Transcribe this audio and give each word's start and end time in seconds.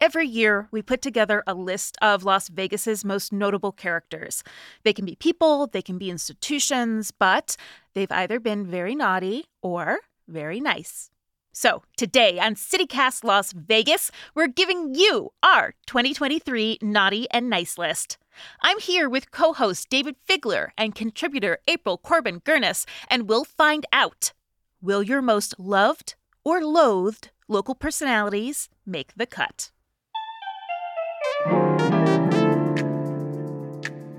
Every 0.00 0.26
year, 0.26 0.68
we 0.70 0.80
put 0.80 1.02
together 1.02 1.42
a 1.46 1.52
list 1.52 1.98
of 2.00 2.24
Las 2.24 2.48
Vegas's 2.48 3.04
most 3.04 3.32
notable 3.32 3.72
characters. 3.72 4.42
They 4.82 4.92
can 4.94 5.04
be 5.04 5.16
people, 5.16 5.66
they 5.66 5.82
can 5.82 5.98
be 5.98 6.08
institutions, 6.08 7.10
but 7.10 7.56
they've 7.92 8.10
either 8.10 8.40
been 8.40 8.66
very 8.66 8.94
naughty 8.94 9.44
or 9.60 9.98
very 10.26 10.60
nice. 10.60 11.10
So, 11.52 11.82
today 11.96 12.38
on 12.38 12.54
CityCast 12.54 13.24
Las 13.24 13.52
Vegas, 13.52 14.10
we're 14.34 14.46
giving 14.46 14.94
you 14.94 15.32
our 15.42 15.74
2023 15.86 16.78
Naughty 16.80 17.26
and 17.30 17.50
Nice 17.50 17.76
list. 17.76 18.16
I'm 18.62 18.78
here 18.78 19.08
with 19.08 19.30
co 19.30 19.52
host 19.52 19.90
Dayvid 19.90 20.14
Figler 20.26 20.68
and 20.78 20.94
contributor 20.94 21.58
April 21.66 21.98
Corbin 21.98 22.40
Girnus, 22.40 22.86
and 23.10 23.28
we'll 23.28 23.44
find 23.44 23.84
out 23.92 24.32
will 24.80 25.02
your 25.02 25.20
most 25.20 25.58
loved 25.58 26.14
or 26.48 26.64
loathed 26.64 27.30
local 27.46 27.74
personalities 27.74 28.70
make 28.86 29.12
the 29.14 29.26
cut? 29.26 29.70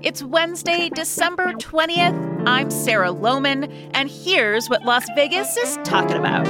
It's 0.00 0.22
Wednesday, 0.22 0.90
December 0.94 1.52
20th. 1.54 2.46
I'm 2.46 2.70
Sarah 2.70 3.12
Lohman, 3.12 3.90
and 3.94 4.08
here's 4.08 4.70
what 4.70 4.84
Las 4.84 5.06
Vegas 5.16 5.56
is 5.56 5.76
talking 5.82 6.16
about. 6.16 6.46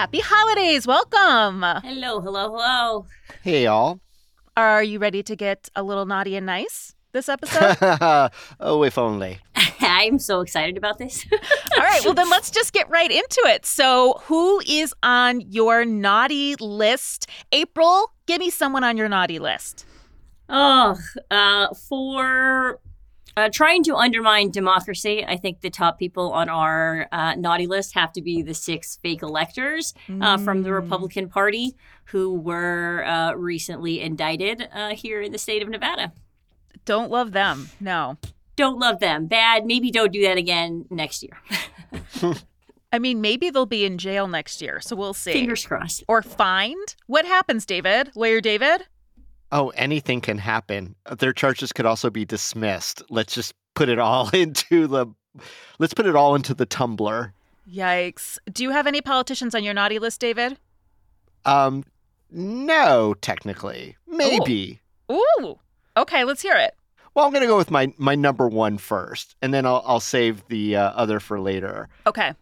Happy 0.00 0.20
holidays. 0.24 0.86
Welcome. 0.86 1.60
Hello, 1.60 2.22
hello, 2.22 2.48
hello. 2.48 3.06
Hey, 3.42 3.64
y'all. 3.64 4.00
Are 4.56 4.82
you 4.82 4.98
ready 4.98 5.22
to 5.22 5.36
get 5.36 5.68
a 5.76 5.82
little 5.82 6.06
naughty 6.06 6.36
and 6.36 6.46
nice 6.46 6.94
this 7.12 7.28
episode? 7.28 7.76
oh, 8.60 8.82
if 8.82 8.96
only. 8.96 9.40
I'm 9.80 10.18
so 10.18 10.40
excited 10.40 10.78
about 10.78 10.96
this. 10.96 11.26
All 11.76 11.84
right, 11.84 12.00
well, 12.02 12.14
then 12.14 12.30
let's 12.30 12.50
just 12.50 12.72
get 12.72 12.88
right 12.88 13.10
into 13.10 13.42
it. 13.44 13.66
So, 13.66 14.14
who 14.22 14.62
is 14.66 14.94
on 15.02 15.42
your 15.42 15.84
naughty 15.84 16.56
list? 16.56 17.28
April, 17.52 18.10
give 18.24 18.38
me 18.38 18.48
someone 18.48 18.84
on 18.84 18.96
your 18.96 19.10
naughty 19.10 19.38
list. 19.38 19.84
oh, 20.48 20.96
uh, 21.30 21.74
for 21.74 22.80
uh, 23.36 23.48
trying 23.52 23.82
to 23.84 23.96
undermine 23.96 24.50
democracy, 24.50 25.24
I 25.24 25.36
think 25.36 25.60
the 25.60 25.70
top 25.70 25.98
people 25.98 26.32
on 26.32 26.48
our 26.48 27.08
uh, 27.12 27.34
naughty 27.36 27.66
list 27.66 27.94
have 27.94 28.12
to 28.14 28.22
be 28.22 28.42
the 28.42 28.54
six 28.54 28.96
fake 28.96 29.22
electors 29.22 29.94
uh, 30.20 30.38
from 30.38 30.62
the 30.62 30.72
Republican 30.72 31.28
Party 31.28 31.74
who 32.06 32.34
were 32.34 33.04
uh, 33.04 33.32
recently 33.34 34.00
indicted 34.00 34.68
uh, 34.74 34.90
here 34.90 35.20
in 35.22 35.32
the 35.32 35.38
state 35.38 35.62
of 35.62 35.68
Nevada. 35.68 36.12
Don't 36.84 37.10
love 37.10 37.32
them. 37.32 37.70
No. 37.78 38.16
Don't 38.56 38.78
love 38.78 39.00
them. 39.00 39.26
Bad. 39.26 39.64
Maybe 39.64 39.90
don't 39.90 40.12
do 40.12 40.22
that 40.22 40.36
again 40.36 40.86
next 40.90 41.22
year. 41.22 41.38
I 42.92 42.98
mean, 42.98 43.20
maybe 43.20 43.50
they'll 43.50 43.66
be 43.66 43.84
in 43.84 43.98
jail 43.98 44.26
next 44.26 44.60
year, 44.60 44.80
so 44.80 44.96
we'll 44.96 45.14
see. 45.14 45.32
Fingers 45.32 45.64
crossed. 45.64 46.02
Or 46.08 46.22
fined. 46.22 46.96
What 47.06 47.24
happens, 47.24 47.64
Dayvid? 47.64 48.16
Lawyer 48.16 48.40
Dayvid? 48.40 48.80
Oh, 49.52 49.70
anything 49.70 50.20
can 50.20 50.38
happen. 50.38 50.94
Their 51.18 51.32
charges 51.32 51.72
could 51.72 51.86
also 51.86 52.10
be 52.10 52.24
dismissed. 52.24 53.02
Let's 53.10 53.34
just 53.34 53.54
put 53.74 53.88
it 53.88 53.98
all 53.98 54.30
into 54.34 54.86
the 54.86 55.06
let's 55.78 55.94
put 55.94 56.06
it 56.06 56.16
all 56.16 56.34
into 56.34 56.54
the 56.54 56.66
tumbler. 56.66 57.32
Yikes. 57.70 58.38
Do 58.52 58.62
you 58.62 58.70
have 58.70 58.86
any 58.86 59.00
politicians 59.00 59.54
on 59.54 59.62
your 59.64 59.74
naughty 59.74 59.98
list, 59.98 60.20
Dayvid? 60.20 60.56
Um 61.44 61.84
no, 62.30 63.14
technically. 63.20 63.96
Maybe. 64.06 64.80
Ooh. 65.10 65.58
Okay, 65.96 66.24
let's 66.24 66.42
hear 66.42 66.56
it. 66.56 66.74
Well, 67.14 67.26
I'm 67.26 67.32
going 67.32 67.42
to 67.42 67.48
go 67.48 67.56
with 67.56 67.70
my 67.70 67.92
my 67.98 68.14
number 68.14 68.48
one 68.48 68.78
first, 68.78 69.34
and 69.42 69.52
then 69.52 69.66
I'll 69.66 69.82
I'll 69.84 70.00
save 70.00 70.46
the 70.48 70.76
uh, 70.76 70.90
other 70.90 71.18
for 71.18 71.40
later. 71.40 71.88
Okay. 72.06 72.32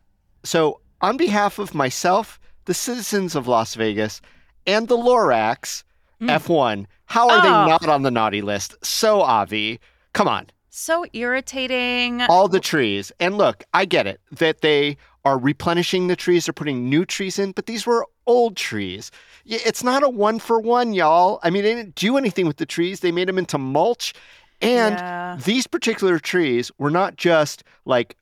So, 0.45 0.81
on 1.01 1.17
behalf 1.17 1.59
of 1.59 1.75
myself, 1.75 2.39
the 2.67 2.75
citizens 2.75 3.35
of 3.35 3.49
Las 3.49 3.75
Vegas, 3.75 4.21
and 4.67 4.87
the 4.89 4.97
Lorax, 4.97 5.85
Mm. 6.21 6.31
F1, 6.31 6.87
how 7.07 7.29
are 7.29 7.39
Oh. 7.39 7.43
they 7.43 7.49
not 7.49 7.87
on 7.89 8.03
the 8.03 8.11
naughty 8.11 8.43
list? 8.43 8.75
So, 8.85 9.21
Avi, 9.23 9.79
come 10.13 10.27
on. 10.29 10.47
So 10.71 11.05
irritating. 11.13 12.23
all 12.23 12.47
the 12.49 12.61
trees. 12.61 13.11
And 13.19 13.37
look, 13.37 13.65
I 13.75 13.85
get 13.85 14.07
it 14.07 14.21
that 14.33 14.61
they 14.61 14.97
are 15.25 15.37
replenishing 15.39 16.07
the 16.07 16.15
trees, 16.17 16.47
they're 16.47 16.53
putting 16.53 16.89
new 16.89 17.05
trees 17.05 17.39
in, 17.39 17.53
but 17.53 17.67
these 17.67 17.85
were 17.87 18.07
old 18.27 18.57
trees. 18.57 19.11
It's 19.45 19.83
not 19.83 20.03
a 20.03 20.09
one 20.09 20.39
for 20.39 20.61
one, 20.61 20.93
y'all. 20.93 21.41
I 21.43 21.51
mean, 21.51 21.63
they 21.65 21.75
didn't 21.75 21.95
do 21.97 22.17
anything 22.17 22.47
with 22.47 22.59
the 22.59 22.67
trees, 22.67 23.01
they 23.01 23.11
made 23.13 23.29
them 23.29 23.39
into 23.39 23.59
mulch. 23.59 24.15
And 24.63 24.95
Yeah. 24.97 25.37
these 25.45 25.67
particular 25.67 26.19
trees 26.19 26.71
were 26.79 26.91
not 26.91 27.17
just 27.17 27.65
like 27.85 28.17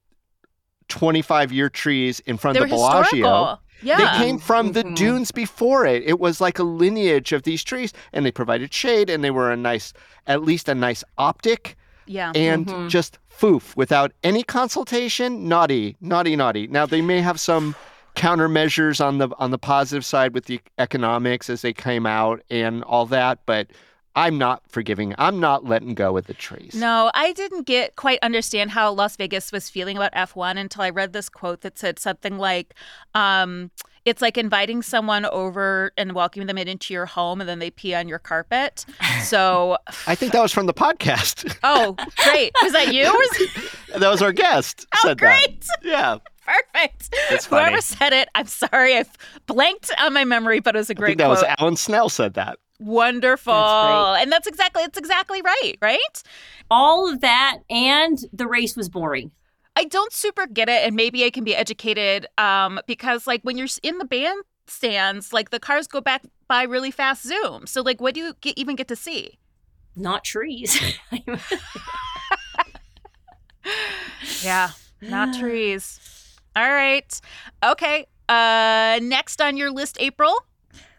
25 0.89 1.53
year 1.53 1.69
trees 1.69 2.21
in 2.21 2.37
front 2.37 2.57
They 2.57 2.65
of 2.65 2.71
the 2.71 2.77
Bellagio. 2.77 3.03
historical. 3.03 3.61
Yeah. 3.82 3.98
They 3.98 4.25
came 4.25 4.38
from 4.38 4.72
the 4.72 4.84
Mhm. 4.84 4.94
dunes 4.97 5.31
before 5.32 5.84
it. 5.87 6.03
It 6.04 6.19
was 6.19 6.41
like 6.41 6.59
a 6.59 6.62
lineage 6.62 7.32
of 7.32 7.42
these 7.42 7.62
trees, 7.62 7.92
and 8.12 8.25
they 8.25 8.31
provided 8.31 8.72
shade, 8.72 9.10
and 9.10 9.22
they 9.22 9.31
were 9.31 9.50
a 9.50 9.56
nice, 9.56 9.92
at 10.26 10.42
least 10.42 10.69
a 10.69 10.75
nice 10.75 11.04
optic 11.19 11.76
yeah. 12.06 12.32
and 12.34 12.66
Mhm. 12.66 12.88
just 12.88 13.19
foof 13.31 13.76
without 13.76 14.12
any 14.25 14.42
consultation. 14.42 15.47
Naughty, 15.47 15.97
naughty, 16.00 16.36
naughty. 16.36 16.66
Now 16.69 16.86
they 16.86 17.03
may 17.03 17.20
have 17.20 17.38
some 17.38 17.75
countermeasures 18.16 19.04
on 19.04 19.19
the 19.19 19.28
on 19.38 19.50
the 19.50 19.59
positive 19.59 20.04
side 20.04 20.32
with 20.34 20.47
the 20.47 20.59
economics 20.78 21.50
as 21.50 21.60
they 21.60 21.72
came 21.75 22.06
out 22.06 22.41
and 22.50 22.82
all 22.84 23.04
that, 23.06 23.41
but 23.47 23.69
I'm 24.16 24.38
not 24.38 24.62
forgiving. 24.66 25.15
I'm 25.19 25.38
not 25.41 25.65
letting 25.65 25.94
go 25.94 26.10
with 26.12 26.27
the 26.27 26.34
trees. 26.34 26.75
No, 26.75 27.10
I 27.12 27.32
didn't 27.32 27.66
get 27.66 27.97
quite 27.97 28.19
understand 28.22 28.71
how 28.71 28.91
Las 28.91 29.15
Vegas 29.16 29.53
was 29.53 29.69
feeling 29.69 29.97
about 29.99 30.12
F1 30.15 30.59
until 30.59 30.82
I 30.82 30.91
read 30.91 31.12
this 31.12 31.28
quote 31.28 31.60
that 31.60 31.78
said 31.78 31.99
something 31.99 32.38
like, 32.38 32.75
um, 33.15 33.71
it's 34.06 34.22
like 34.22 34.38
inviting 34.38 34.81
someone 34.82 35.27
over 35.27 35.93
and 35.99 36.12
welcoming 36.12 36.47
them 36.47 36.56
into 36.56 36.94
your 36.94 37.06
home 37.06 37.41
and 37.41 37.49
then 37.49 37.59
they 37.59 37.71
pee 37.71 37.93
on 37.94 38.09
your 38.09 38.19
carpet. 38.19 38.87
So, 39.22 39.77
I 40.06 40.15
think 40.15 40.33
that 40.33 40.41
was 40.43 40.53
from 40.53 40.66
the 40.66 40.75
podcast. 40.75 41.59
oh, 41.65 41.97
great. 42.22 42.53
Was 42.62 42.72
that 42.72 42.94
you? 42.94 43.12
That 43.98 44.09
was 44.10 44.22
our 44.22 44.33
guest. 44.33 44.87
Oh, 44.94 44.98
said 45.03 45.19
great. 45.19 45.62
That. 45.62 45.78
Yeah. 45.83 46.19
Perfect. 46.44 47.15
That's 47.31 47.47
Whoever 47.47 47.81
said 47.81 48.12
it, 48.12 48.28
I'm 48.34 48.47
sorry. 48.47 48.94
I've 48.97 49.10
blanked 49.47 49.91
on 49.98 50.12
my 50.12 50.25
memory, 50.25 50.60
but 50.60 50.77
it 50.77 50.78
was 50.78 50.91
a 50.91 50.94
great 50.94 51.06
I 51.06 51.10
think 51.10 51.19
that 51.19 51.25
quote. 51.27 51.38
was 51.38 51.56
Alan 51.59 51.75
Snel 51.77 52.09
said 52.09 52.34
that. 52.34 52.59
Wonderful. 52.78 53.53
That's 53.54 54.22
And 54.22 54.32
that's 54.32 54.47
exactly 54.47 54.82
it's 54.82 54.98
exactly 54.98 55.42
right, 55.42 55.75
right? 55.81 56.22
All 56.70 57.10
of 57.10 57.20
that 57.20 57.59
and 57.70 58.19
the 58.32 58.47
race 58.47 58.76
was 58.76 58.88
boring. 58.88 59.31
I 59.78 59.84
don't 59.84 60.12
super 60.12 60.47
get 60.47 60.69
it, 60.70 60.86
and 60.86 60.97
maybe 60.97 61.25
I 61.25 61.31
can 61.31 61.44
be 61.44 61.54
educated 61.54 62.27
um, 62.39 62.80
because, 62.86 63.27
like, 63.27 63.42
when 63.42 63.59
you're 63.59 63.68
in 63.83 63.98
the 63.98 64.06
bandstands, 64.06 65.34
like 65.34 65.51
the 65.51 65.60
cars 65.60 65.86
go 65.86 66.01
back 66.01 66.22
by 66.48 66.62
really 66.62 66.91
fast 66.91 67.22
zoom. 67.27 67.66
So, 67.66 67.83
like, 67.83 68.01
what 68.01 68.15
do 68.15 68.21
you 68.21 68.34
get, 68.41 68.56
even 68.56 68.74
get 68.74 68.89
to 68.89 68.97
see? 68.97 69.39
Not 69.95 70.24
trees. 70.24 70.80
Yeah, 74.42 74.71
not 75.01 75.34
trees. 75.39 76.01
All 76.54 76.71
right. 76.71 77.21
Okay. 77.65 78.06
Uh, 78.28 78.98
next 79.03 79.41
on 79.41 79.56
your 79.56 79.71
list, 79.71 79.97
April. 80.01 80.34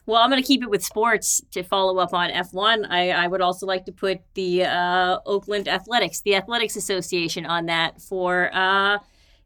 Well, 0.08 0.22
I'm 0.22 0.30
going 0.30 0.42
to 0.42 0.48
keep 0.48 0.64
it 0.64 0.70
with 0.70 0.84
sports 0.84 1.42
to 1.52 1.64
follow 1.64 1.98
up 2.00 2.14
on 2.14 2.30
F1. 2.30 2.88
I, 2.90 3.12
I 3.12 3.28
would 3.28 3.42
also 3.42 3.66
like 3.66 3.86
to 3.86 3.92
put 3.92 4.22
the 4.36 4.64
uh, 4.64 5.20
Oakland 5.26 5.68
Athletics, 5.68 6.22
the 6.22 6.36
Athletics 6.36 6.78
Association, 6.78 7.46
on 7.46 7.66
that 7.66 8.02
for, 8.02 8.50
uh, 8.54 9.00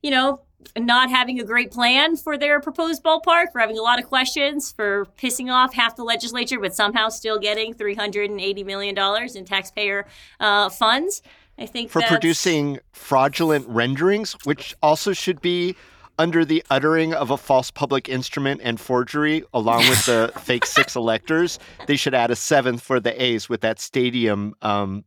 you 0.03 0.11
know, 0.11 0.41
not 0.77 1.09
having 1.09 1.39
a 1.39 1.43
great 1.43 1.71
plan 1.71 2.15
for 2.15 2.37
their 2.37 2.59
proposed 2.59 3.03
ballpark, 3.03 3.51
for 3.51 3.59
having 3.59 3.79
a 3.79 3.81
lot 3.81 3.97
of 3.97 4.05
questions, 4.05 4.71
for 4.71 5.07
pissing 5.17 5.51
off 5.51 5.73
half 5.73 5.95
the 5.95 6.03
legislature, 6.03 6.59
but 6.59 6.75
somehow 6.75 7.09
still 7.09 7.39
getting 7.39 7.73
$380 7.73 8.63
million 8.63 8.95
in 9.35 9.45
taxpayer 9.45 10.05
uh, 10.39 10.69
funds. 10.69 11.23
I 11.57 11.65
think 11.65 11.89
for 11.89 12.03
producing 12.03 12.79
fraudulent 12.91 13.67
renderings, 13.67 14.33
which 14.45 14.75
also 14.81 15.13
should 15.13 15.41
be 15.41 15.75
under 16.17 16.45
the 16.45 16.63
uttering 16.69 17.13
of 17.13 17.31
a 17.31 17.37
false 17.37 17.71
public 17.71 18.09
instrument 18.09 18.61
and 18.63 18.79
forgery, 18.79 19.43
along 19.53 19.79
with 19.89 20.05
the 20.05 20.31
fake 20.41 20.65
six 20.65 20.95
electors, 20.95 21.59
they 21.87 21.95
should 21.95 22.13
add 22.13 22.31
a 22.31 22.35
seventh 22.35 22.81
for 22.81 22.99
the 22.99 23.21
A's 23.21 23.49
with 23.49 23.61
that 23.61 23.79
stadium 23.79 24.53
um, 24.61 25.03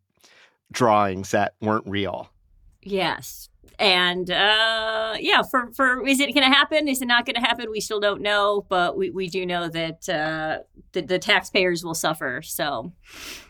drawings 0.72 1.30
that 1.30 1.54
weren't 1.60 1.86
real. 1.86 2.30
Yes. 2.82 3.48
And 3.78 4.30
uh, 4.30 5.14
yeah, 5.18 5.42
for, 5.42 5.72
for 5.72 6.06
is 6.06 6.20
it 6.20 6.32
going 6.32 6.48
to 6.48 6.54
happen? 6.54 6.86
Is 6.86 7.02
it 7.02 7.06
not 7.06 7.26
going 7.26 7.34
to 7.34 7.40
happen? 7.40 7.70
We 7.70 7.80
still 7.80 8.00
don't 8.00 8.20
know, 8.22 8.64
but 8.68 8.96
we, 8.96 9.10
we 9.10 9.28
do 9.28 9.44
know 9.44 9.68
that 9.68 10.08
uh, 10.08 10.58
the, 10.92 11.02
the 11.02 11.18
taxpayers 11.18 11.84
will 11.84 11.94
suffer. 11.94 12.40
So, 12.42 12.92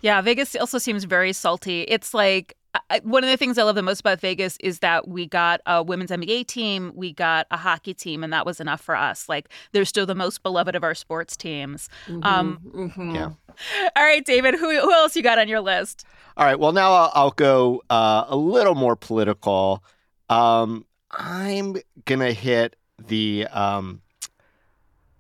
yeah, 0.00 0.20
Vegas 0.22 0.56
also 0.56 0.78
seems 0.78 1.04
very 1.04 1.32
salty. 1.32 1.82
It's 1.82 2.14
like 2.14 2.56
I, 2.90 3.00
one 3.04 3.22
of 3.24 3.30
the 3.30 3.36
things 3.36 3.56
I 3.58 3.62
love 3.62 3.74
the 3.76 3.82
most 3.82 4.00
about 4.00 4.20
Vegas 4.20 4.56
is 4.60 4.80
that 4.80 5.06
we 5.08 5.26
got 5.26 5.60
a 5.66 5.82
women's 5.82 6.10
NBA 6.10 6.44
team, 6.44 6.92
we 6.94 7.12
got 7.12 7.46
a 7.50 7.56
hockey 7.56 7.94
team, 7.94 8.24
and 8.24 8.32
that 8.32 8.44
was 8.46 8.60
enough 8.60 8.80
for 8.80 8.96
us. 8.96 9.28
Like 9.28 9.48
they're 9.72 9.84
still 9.84 10.06
the 10.06 10.14
most 10.14 10.42
beloved 10.42 10.74
of 10.74 10.82
our 10.82 10.94
sports 10.94 11.36
teams. 11.36 11.88
mhm, 12.08 12.24
Um, 12.24 12.58
mhm. 12.74 13.14
Yeah. 13.14 13.30
All 13.96 14.04
right, 14.04 14.24
Dayvid, 14.24 14.54
who 14.58 14.70
who 14.80 14.92
else 14.92 15.14
you 15.14 15.22
got 15.22 15.38
on 15.38 15.48
your 15.48 15.60
list? 15.60 16.04
All 16.36 16.44
right. 16.44 16.58
Well, 16.58 16.72
now 16.72 16.92
I'll, 16.92 17.12
I'll 17.14 17.30
go 17.30 17.82
uh, 17.90 18.24
a 18.28 18.36
little 18.36 18.74
more 18.74 18.96
political. 18.96 19.84
Um, 20.28 20.84
I'm 21.10 21.76
gonna 22.06 22.32
hit 22.32 22.74
the 22.98 23.46
um, 23.52 24.02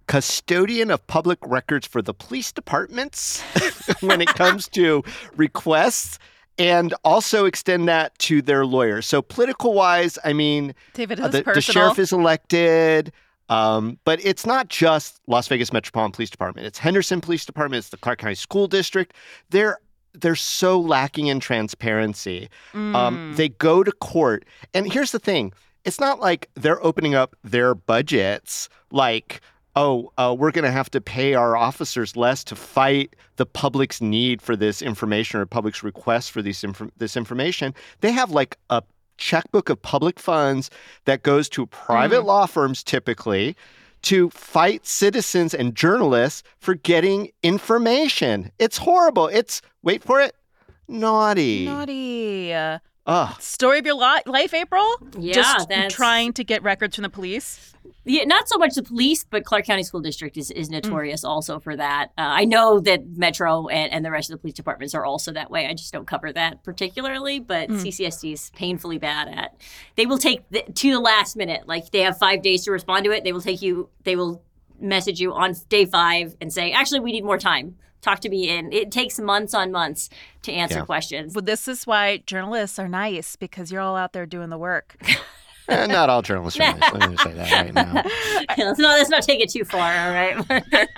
custodian 0.06 0.90
of 0.90 1.06
public 1.06 1.38
records 1.42 1.86
for 1.86 2.02
the 2.02 2.12
police 2.14 2.52
departments 2.52 3.42
when 4.00 4.20
it 4.20 4.34
comes 4.34 4.68
to 4.70 5.02
requests, 5.36 6.18
and 6.58 6.94
also 7.04 7.44
extend 7.46 7.88
that 7.88 8.16
to 8.20 8.40
their 8.42 8.64
lawyers. 8.66 9.06
So, 9.06 9.22
political 9.22 9.74
wise, 9.74 10.18
I 10.24 10.32
mean, 10.32 10.74
Dayvid, 10.94 11.20
uh, 11.20 11.28
the, 11.28 11.42
the 11.42 11.60
sheriff 11.60 11.98
is 11.98 12.12
elected. 12.12 13.12
Um, 13.50 13.98
but 14.04 14.24
it's 14.24 14.46
not 14.46 14.68
just 14.68 15.20
Las 15.26 15.48
Vegas 15.48 15.70
Metropolitan 15.70 16.12
Police 16.12 16.30
Department. 16.30 16.66
It's 16.66 16.78
Henderson 16.78 17.20
Police 17.20 17.44
Department. 17.44 17.78
It's 17.80 17.90
the 17.90 17.98
Clark 17.98 18.18
County 18.18 18.34
School 18.34 18.66
District. 18.66 19.12
They're 19.50 19.78
they're 20.14 20.36
so 20.36 20.80
lacking 20.80 21.26
in 21.26 21.40
transparency. 21.40 22.48
Um, 22.72 22.94
Mm. 22.94 23.36
they 23.36 23.48
go 23.50 23.82
to 23.84 23.92
court, 23.92 24.46
and 24.72 24.90
here's 24.90 25.12
the 25.12 25.18
thing: 25.18 25.52
it's 25.84 26.00
not 26.00 26.20
like 26.20 26.48
they're 26.54 26.82
opening 26.82 27.14
up 27.14 27.36
their 27.44 27.74
budgets 27.74 28.68
like. 28.90 29.40
Oh, 29.76 30.12
uh, 30.18 30.34
we're 30.38 30.52
going 30.52 30.64
to 30.64 30.70
have 30.70 30.90
to 30.90 31.00
pay 31.00 31.34
our 31.34 31.56
officers 31.56 32.16
less 32.16 32.44
to 32.44 32.54
fight 32.54 33.16
the 33.36 33.46
public's 33.46 34.00
need 34.00 34.40
for 34.40 34.54
this 34.54 34.80
information 34.80 35.40
or 35.40 35.46
public's 35.46 35.82
request 35.82 36.30
for 36.30 36.42
these 36.42 36.62
inf- 36.62 36.90
this 36.96 37.16
information. 37.16 37.74
They 38.00 38.12
have 38.12 38.30
like 38.30 38.56
a 38.70 38.82
checkbook 39.18 39.68
of 39.68 39.82
public 39.82 40.18
funds 40.20 40.70
that 41.06 41.22
goes 41.22 41.48
to 41.50 41.66
private 41.66 42.20
Mm. 42.22 42.26
law 42.26 42.46
firms 42.46 42.82
typically 42.84 43.56
to 44.02 44.30
fight 44.30 44.86
citizens 44.86 45.54
and 45.54 45.74
journalists 45.74 46.42
for 46.58 46.74
getting 46.74 47.30
information. 47.42 48.52
It's 48.58 48.76
horrible. 48.78 49.26
It's 49.28 49.60
wait 49.82 50.04
for 50.04 50.20
it, 50.20 50.34
naughty. 50.88 51.64
Naughty. 51.64 52.52
Uh, 53.06 53.28
Ugh. 53.30 53.40
story 53.42 53.78
of 53.78 53.86
your 53.86 53.94
li- 53.96 54.22
life, 54.26 54.54
April? 54.54 54.86
Yeah, 55.18 55.34
Just 55.34 55.68
that's 55.68 55.94
trying 55.94 56.32
to 56.34 56.44
get 56.44 56.62
records 56.62 56.96
from 56.96 57.02
the 57.02 57.10
police. 57.10 57.70
Yeah, 58.06 58.24
not 58.24 58.48
so 58.48 58.56
much 58.58 58.74
the 58.74 58.82
police, 58.82 59.24
but 59.24 59.44
Clark 59.44 59.66
County 59.66 59.82
School 59.82 60.00
District 60.00 60.36
is, 60.36 60.50
is 60.50 60.70
notorious 60.70 61.22
also 61.24 61.58
for 61.58 61.76
that. 61.76 62.08
Uh, 62.18 62.22
I 62.22 62.44
know 62.44 62.80
that 62.80 63.06
Metro 63.16 63.68
and, 63.68 63.92
and 63.92 64.04
the 64.04 64.10
rest 64.10 64.30
of 64.30 64.34
the 64.36 64.40
police 64.40 64.54
departments 64.54 64.94
are 64.94 65.04
also 65.04 65.32
that 65.32 65.50
way. 65.50 65.66
I 65.66 65.72
just 65.74 65.92
don't 65.92 66.06
cover 66.06 66.32
that 66.32 66.62
particularly, 66.64 67.40
but 67.40 67.68
Mm. 67.68 67.80
CCSD 67.82 68.32
is 68.32 68.50
painfully 68.54 68.98
bad 68.98 69.28
at. 69.28 69.54
They 69.96 70.06
will 70.06 70.18
take 70.18 70.48
the, 70.50 70.62
to 70.62 70.90
the 70.92 71.00
last 71.00 71.36
minute. 71.36 71.66
Like 71.66 71.90
they 71.90 72.00
have 72.00 72.18
five 72.18 72.42
days 72.42 72.64
to 72.64 72.72
respond 72.72 73.04
to 73.04 73.10
it. 73.10 73.24
They 73.24 73.32
will 73.32 73.40
take 73.42 73.60
you. 73.62 73.88
They 74.04 74.16
will 74.16 74.42
message 74.80 75.20
you 75.20 75.32
on 75.34 75.54
day 75.68 75.84
five 75.86 76.36
and 76.40 76.52
say, 76.52 76.72
"Actually, 76.72 77.00
we 77.00 77.12
need 77.12 77.24
more 77.24 77.38
time. 77.38 77.76
Talk 78.04 78.20
to 78.20 78.28
me." 78.28 78.48
And 78.50 78.72
it 78.72 78.92
takes 78.92 79.18
months 79.18 79.54
on 79.54 79.72
months 79.72 80.10
to 80.42 80.52
answer 80.52 80.78
Yeah. 80.80 80.84
questions. 80.84 81.34
Well, 81.34 81.42
this 81.42 81.66
is 81.66 81.86
why 81.86 82.18
journalists 82.26 82.78
are 82.78 82.88
nice 82.88 83.34
because 83.36 83.72
you're 83.72 83.80
all 83.80 83.96
out 83.96 84.12
there 84.12 84.26
doing 84.26 84.50
the 84.50 84.58
work. 84.58 84.96
Eh, 85.66 85.86
not 85.86 86.10
all 86.10 86.20
journalists 86.20 86.60
are 86.60 86.76
nice. 86.76 86.92
Let 86.92 87.08
me 87.10 87.16
say 87.16 87.32
that 87.32 87.50
right 87.50 87.72
now. 87.72 87.94
let's 88.66 88.78
not 88.78 88.98
let's 88.98 89.08
not 89.08 89.22
take 89.22 89.40
it 89.40 89.48
too 89.48 89.64
far. 89.64 89.80
All 89.80 90.10
right. 90.12 90.36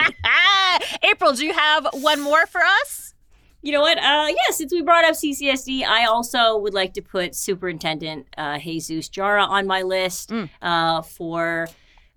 April, 1.05 1.33
do 1.35 1.47
you 1.47 1.53
have 1.53 1.87
one 1.93 2.21
more 2.21 2.47
for 2.47 2.61
us? 2.83 3.15
You 3.63 3.71
know 3.73 3.81
what? 3.81 3.97
Uh, 3.99 4.27
yeah, 4.29 4.51
since 4.51 4.73
we 4.73 4.83
brought 4.83 5.05
up 5.05 5.15
CCSD, 5.15 5.85
I 5.85 6.07
also 6.07 6.57
would 6.59 6.75
like 6.75 6.95
to 6.95 7.01
put 7.01 7.37
Superintendent 7.37 8.27
uh, 8.37 8.59
Jesus 8.59 9.09
Jara 9.09 9.45
on 9.45 9.69
my 9.69 9.83
list 9.83 10.31
Mm. 10.31 10.51
uh, 10.63 11.03
for 11.03 11.69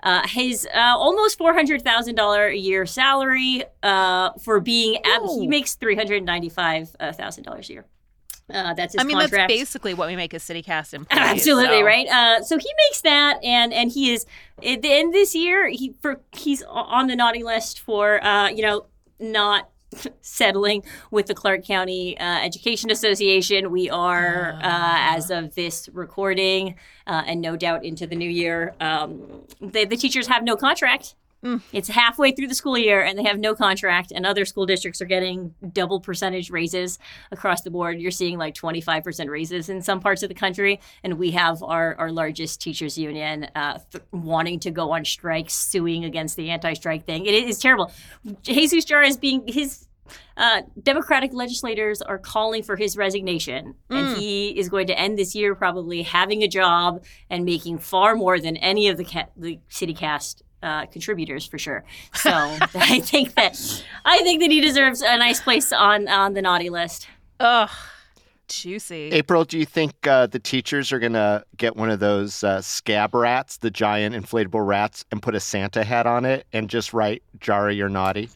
uh, 0.04 0.28
his 0.28 0.68
uh, 0.74 0.78
almost 0.98 1.38
four 1.38 1.54
hundred 1.54 1.84
thousand 1.84 2.16
dollar 2.16 2.48
a 2.48 2.56
year 2.56 2.86
salary 2.86 3.64
uh, 3.84 4.32
for 4.42 4.60
being. 4.60 4.98
Ab- 5.06 5.24
he 5.40 5.48
makes 5.48 5.76
three 5.76 5.96
hundred 5.96 6.24
ninety 6.24 6.50
five 6.50 6.90
thousand 7.00 7.44
dollars 7.44 7.70
a 7.70 7.74
year. 7.74 7.86
Uh, 8.52 8.74
that's 8.74 8.94
his 8.94 9.02
I 9.02 9.06
mean, 9.06 9.20
contract. 9.20 9.48
that's 9.50 9.60
basically 9.60 9.94
what 9.94 10.08
we 10.08 10.16
make 10.16 10.34
as 10.34 10.42
city 10.42 10.64
cast 10.64 10.94
employees. 10.96 11.22
Absolutely 11.24 11.80
so- 11.82 11.86
right. 11.86 12.08
Uh, 12.08 12.44
so 12.44 12.58
he 12.58 12.70
makes 12.88 13.02
that, 13.02 13.44
and 13.44 13.72
and 13.74 13.92
he 13.92 14.12
is 14.12 14.26
at 14.66 14.82
the 14.82 14.92
end 14.92 15.14
this 15.14 15.36
year. 15.36 15.68
He 15.70 15.94
for 16.02 16.20
he's 16.36 16.64
on 16.64 17.08
the 17.08 17.16
naughty 17.16 17.44
list 17.44 17.80
for 17.80 18.24
uh, 18.24 18.48
you 18.50 18.64
know 18.64 18.86
not 19.20 19.70
settling 20.22 20.84
with 21.12 21.28
the 21.28 21.36
Clark 21.36 21.66
County 21.66 22.18
uh, 22.20 22.40
Education 22.40 22.92
Association. 22.92 23.72
We 23.72 23.90
are 23.90 24.54
uh, 24.54 24.62
as 24.64 25.32
of 25.32 25.56
this 25.56 25.90
recording, 25.94 26.76
uh, 27.08 27.24
and 27.26 27.42
no 27.42 27.56
doubt 27.56 27.84
into 27.84 28.08
the 28.08 28.16
new 28.16 28.30
year. 28.30 28.76
Um, 28.80 29.44
the, 29.60 29.86
the 29.86 29.98
teachers 29.98 30.28
have 30.28 30.44
no 30.44 30.56
contract. 30.56 31.16
Mm. 31.44 31.62
It's 31.72 31.88
halfway 31.88 32.32
through 32.34 32.48
the 32.48 32.56
school 32.56 32.78
year 32.78 33.02
and 33.02 33.18
they 33.18 33.24
have 33.24 33.40
no 33.40 33.56
contract, 33.56 34.12
and 34.14 34.26
other 34.26 34.44
school 34.44 34.66
districts 34.66 35.02
are 35.02 35.06
getting 35.06 35.54
double 35.72 36.02
percentage 36.02 36.50
raises 36.52 37.00
across 37.32 37.62
the 37.62 37.72
board. 37.72 38.00
You're 38.02 38.12
seeing 38.12 38.38
like 38.38 38.56
25% 38.56 39.30
raises 39.30 39.70
in 39.70 39.82
some 39.82 40.02
parts 40.02 40.22
of 40.22 40.28
the 40.30 40.36
country, 40.36 40.82
and 41.04 41.18
we 41.18 41.32
have 41.32 41.64
our, 41.64 41.96
our 41.96 42.12
largest 42.12 42.60
teachers 42.62 42.98
union 42.98 43.48
uh, 43.56 43.80
th- 43.92 44.04
wanting 44.12 44.60
to 44.62 44.72
go 44.72 44.92
on 44.92 45.06
strike, 45.06 45.50
suing 45.50 46.04
against 46.04 46.36
the 46.36 46.50
anti 46.50 46.74
strike 46.74 47.06
thing. 47.06 47.26
It 47.26 47.34
is 47.34 47.58
terrible. 47.60 47.92
Jesus 48.42 48.84
Jar 48.84 49.04
is 49.04 49.16
being 49.18 49.44
his. 49.48 49.86
Uh, 50.36 50.62
Democratic 50.82 51.32
legislators 51.34 52.02
are 52.02 52.18
calling 52.18 52.64
for 52.64 52.76
his 52.76 52.98
resignation, 52.98 53.76
and 53.92 54.08
Mm. 54.08 54.18
he 54.18 54.50
is 54.60 54.68
going 54.68 54.88
to 54.88 54.98
end 54.98 55.20
this 55.20 55.36
year 55.36 55.54
probably 55.54 56.02
having 56.02 56.42
a 56.42 56.48
job 56.48 57.04
and 57.30 57.46
making 57.46 57.78
far 57.78 58.16
more 58.16 58.40
than 58.40 58.58
any 58.58 58.88
of 58.88 58.98
the 58.98 59.04
ca- 59.06 59.28
the 59.38 59.60
city 59.70 59.94
cast 59.94 60.42
uh, 60.64 60.86
contributors 60.88 61.46
for 61.46 61.58
sure. 61.58 61.84
So 62.16 62.32
I 62.76 63.00
think 63.00 63.36
that 63.36 63.84
I 64.06 64.20
think 64.20 64.42
that 64.42 64.52
he 64.52 64.62
deserves 64.62 65.02
a 65.02 65.18
nice 65.18 65.42
place 65.42 65.72
on 65.72 66.08
on 66.08 66.34
the 66.34 66.42
naughty 66.42 66.70
list. 66.70 67.08
Ugh, 67.40 67.70
juicy. 68.48 69.10
April, 69.12 69.46
do 69.46 69.58
you 69.58 69.66
think 69.66 70.06
uh, 70.08 70.28
the 70.28 70.40
teachers 70.40 70.92
are 70.92 71.00
going 71.00 71.14
to 71.14 71.44
get 71.58 71.76
one 71.76 71.90
of 71.90 72.00
those 72.00 72.44
uh, 72.44 72.62
scab 72.62 73.16
rats, 73.16 73.58
the 73.58 73.72
giant 73.72 74.16
inflatable 74.16 74.66
rats, 74.66 75.06
and 75.12 75.22
put 75.22 75.36
a 75.36 75.40
Santa 75.40 75.84
hat 75.84 76.06
on 76.06 76.26
it 76.26 76.46
and 76.52 76.70
just 76.70 76.94
write 76.94 77.24
"Jara, 77.40 77.74
you're 77.74 77.90
naughty"? 77.90 78.30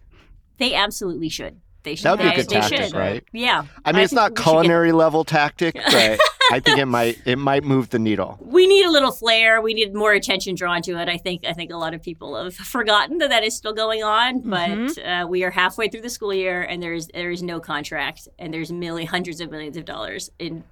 They 0.57 0.73
absolutely 0.73 1.29
should. 1.29 1.59
They 1.83 1.95
should. 1.95 2.05
That 2.05 2.11
would 2.17 2.23
be 2.23 2.27
a 2.29 2.35
good 2.35 2.49
tactic, 2.49 2.83
should. 2.85 2.93
right? 2.93 3.23
Yeah. 3.33 3.65
I 3.85 3.91
mean, 3.91 4.03
it's 4.03 4.13
not 4.13 4.31
we 4.31 4.35
should 4.37 4.43
get- 4.45 4.51
culinary 4.51 4.91
level 4.93 5.23
tactic, 5.25 5.73
but 5.75 6.19
I 6.51 6.59
think 6.59 6.77
it 6.79 6.85
might 6.97 7.19
it 7.25 7.37
might 7.37 7.63
move 7.63 7.89
the 7.89 7.99
needle. 7.99 8.37
we 8.39 8.67
need 8.67 8.85
a 8.85 8.91
little 8.91 9.11
flair. 9.11 9.61
We 9.61 9.73
need 9.73 9.93
more 9.93 10.13
attention 10.13 10.55
drawn 10.55 10.81
to 10.83 10.97
it. 10.99 11.09
I 11.09 11.17
think. 11.17 11.43
I 11.45 11.53
think 11.53 11.71
a 11.71 11.77
lot 11.77 11.93
of 11.93 12.01
people 12.01 12.41
have 12.41 12.55
forgotten 12.55 13.17
that 13.17 13.29
that 13.29 13.43
is 13.43 13.55
still 13.55 13.73
going 13.73 14.03
on. 14.03 14.39
But 14.41 14.69
Mm-hmm. 14.69 15.07
uh, 15.07 15.27
we 15.27 15.43
are 15.43 15.51
halfway 15.51 15.89
through 15.89 16.01
the 16.01 16.09
school 16.09 16.33
year, 16.33 16.61
and 16.63 16.81
there 16.81 16.93
is 16.93 17.07
there 17.07 17.31
is 17.31 17.43
no 17.43 17.59
contract, 17.59 18.27
and 18.39 18.53
there's 18.53 18.71
million 18.71 19.07
hundreds 19.07 19.23
hundreds 19.23 19.41
of 19.41 19.51
millions 19.51 19.77
of 19.77 19.85
dollars 19.85 20.29
in 20.39 20.63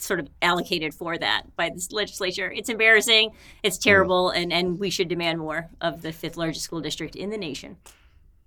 sort 0.00 0.20
of 0.20 0.28
allocated 0.42 0.94
for 0.94 1.18
that 1.18 1.42
by 1.56 1.68
this 1.68 1.90
legislature. 1.90 2.52
It's 2.52 2.68
embarrassing. 2.68 3.30
It's 3.64 3.76
terrible, 3.78 4.30
and 4.30 4.52
and 4.52 4.78
we 4.78 4.90
should 4.90 5.08
demand 5.08 5.38
more 5.40 5.68
of 5.80 6.02
the 6.02 6.12
fifth 6.12 6.36
largest 6.36 6.64
school 6.64 6.80
district 6.80 7.16
in 7.16 7.30
the 7.30 7.38
nation. 7.38 7.76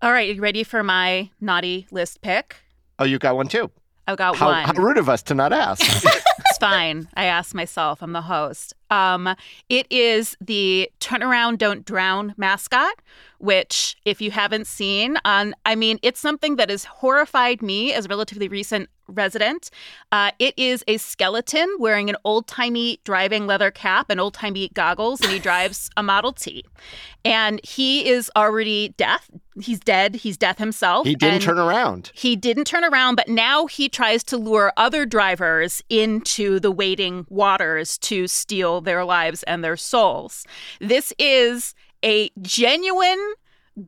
All 0.01 0.11
right, 0.11 0.33
you 0.35 0.41
ready 0.41 0.63
for 0.63 0.81
my 0.81 1.29
naughty 1.39 1.85
list 1.91 2.21
pick? 2.21 2.55
Oh, 2.97 3.03
you 3.03 3.19
got 3.19 3.35
one 3.35 3.47
too. 3.47 3.69
I've 4.07 4.17
got 4.17 4.35
How, 4.35 4.47
one. 4.47 4.63
how 4.65 4.73
rude 4.73 4.97
of 4.97 5.07
us 5.07 5.21
to 5.23 5.35
not 5.35 5.53
ask. 5.53 5.83
it's 6.39 6.57
fine. 6.57 7.07
I 7.13 7.25
asked 7.25 7.53
myself. 7.53 8.01
I'm 8.01 8.11
the 8.11 8.23
host. 8.23 8.73
Um, 8.89 9.35
it 9.69 9.85
is 9.91 10.35
the 10.41 10.89
Turnaround 10.99 11.59
Don't 11.59 11.85
Drown 11.85 12.33
mascot, 12.35 12.95
which, 13.37 13.95
if 14.03 14.21
you 14.21 14.31
haven't 14.31 14.65
seen, 14.65 15.17
on 15.23 15.53
I 15.67 15.75
mean, 15.75 15.99
it's 16.01 16.19
something 16.19 16.55
that 16.55 16.71
has 16.71 16.83
horrified 16.85 17.61
me 17.61 17.93
as 17.93 18.09
relatively 18.09 18.47
recent 18.47 18.89
resident. 19.11 19.69
Uh, 20.11 20.31
it 20.39 20.53
is 20.57 20.83
a 20.87 20.97
skeleton 20.97 21.67
wearing 21.79 22.09
an 22.09 22.15
old 22.23 22.47
timey 22.47 22.99
driving 23.03 23.47
leather 23.47 23.71
cap 23.71 24.09
and 24.09 24.19
old 24.19 24.33
timey 24.33 24.69
goggles, 24.73 25.21
and 25.21 25.31
he 25.31 25.39
drives 25.51 25.89
a 25.97 26.03
Model 26.03 26.33
T. 26.33 26.63
And 27.23 27.61
he 27.63 28.07
is 28.07 28.31
already 28.35 28.89
death. 28.97 29.29
He's 29.61 29.79
dead. 29.79 30.15
He's 30.15 30.37
death 30.37 30.57
himself. 30.57 31.05
He 31.05 31.15
didn't 31.15 31.41
turn 31.41 31.59
around. 31.59 32.11
He 32.15 32.35
didn't 32.35 32.65
turn 32.65 32.83
around, 32.83 33.15
but 33.15 33.27
now 33.27 33.67
he 33.67 33.89
tries 33.89 34.23
to 34.25 34.37
lure 34.37 34.73
other 34.77 35.05
drivers 35.05 35.83
into 35.89 36.59
the 36.59 36.71
waiting 36.71 37.25
waters 37.29 37.97
to 37.99 38.27
steal 38.27 38.81
their 38.81 39.05
lives 39.05 39.43
and 39.43 39.63
their 39.63 39.77
souls. 39.77 40.45
This 40.79 41.13
is 41.19 41.75
a 42.03 42.31
genuine 42.41 43.33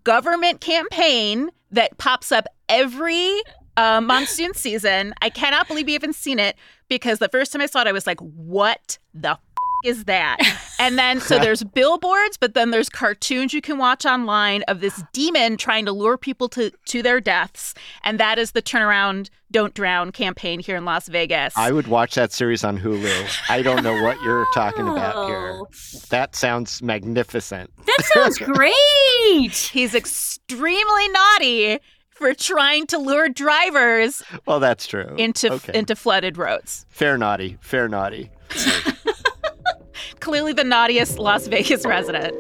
government 0.04 0.62
campaign 0.62 1.50
that 1.72 1.98
pops 1.98 2.32
up 2.32 2.48
every 2.70 3.42
uh, 3.78 4.02
monsoon 4.02 4.54
season. 4.54 5.14
I 5.22 5.30
cannot 5.30 5.68
believe 5.68 5.88
you 5.88 5.94
haven't 5.96 6.16
seen 6.16 6.40
it 6.40 6.56
because 6.90 7.20
the 7.20 7.30
first 7.30 7.52
time 7.52 7.62
I 7.62 7.66
saw 7.66 7.82
it, 7.82 7.88
I 7.88 7.92
was 7.92 8.06
like, 8.08 8.20
what 8.20 8.98
the 9.14 9.32
f- 9.32 9.40
is 9.84 10.06
that? 10.06 10.38
And 10.80 10.98
then, 10.98 11.20
so 11.20 11.40
there's 11.42 11.62
billboards, 11.64 12.38
but 12.38 12.54
then 12.54 12.72
there's 12.72 12.88
cartoons 12.88 13.54
you 13.54 13.60
can 13.60 13.78
watch 13.78 14.06
online 14.06 14.64
of 14.70 14.80
this 14.80 15.04
demon 15.12 15.58
trying 15.58 15.86
to 15.86 15.92
lure 15.92 16.18
people 16.18 16.48
to, 16.50 16.72
to 16.86 17.02
their 17.02 17.20
deaths. 17.20 17.74
And 18.06 18.18
that 18.20 18.38
is 18.40 18.52
the 18.52 18.62
Turnaround, 18.62 19.30
Don't 19.52 19.74
Drown 19.74 20.12
campaign 20.14 20.62
here 20.62 20.78
in 20.78 20.86
Las 20.86 21.10
Vegas. 21.10 21.54
I 21.58 21.72
would 21.74 21.88
watch 21.88 22.16
that 22.16 22.32
series 22.32 22.64
on 22.64 22.80
Hulu. 22.80 23.50
I 23.50 23.62
don't 23.62 23.84
know 23.84 24.02
what 24.04 24.22
you're 24.22 24.48
talking 24.54 24.88
about 24.88 25.28
here. 25.28 25.60
Oh, 25.60 25.68
That 26.10 26.34
sounds 26.36 26.82
magnificent. 26.82 27.70
That 27.86 28.06
sounds 28.14 28.38
great. 28.40 29.52
He's 29.74 29.94
extremely 29.96 31.10
naughty 31.10 31.80
for 32.24 32.34
trying 32.34 32.88
to 32.88 32.98
lure 32.98 33.28
drivers 33.28 34.24
Well, 34.46 34.62
that's 34.62 34.88
true. 34.88 35.14
into 35.18 35.52
okay. 35.52 35.78
into 35.78 35.94
flooded 35.94 36.38
roads. 36.38 36.86
fair 36.88 37.18
naughty, 37.18 37.58
fair 37.60 37.90
naughty. 37.90 38.32
Clearly 40.22 40.54
the 40.54 40.64
naughtiest 40.64 41.20
Las 41.20 41.48
Vegas 41.48 41.86
resident. 41.86 42.34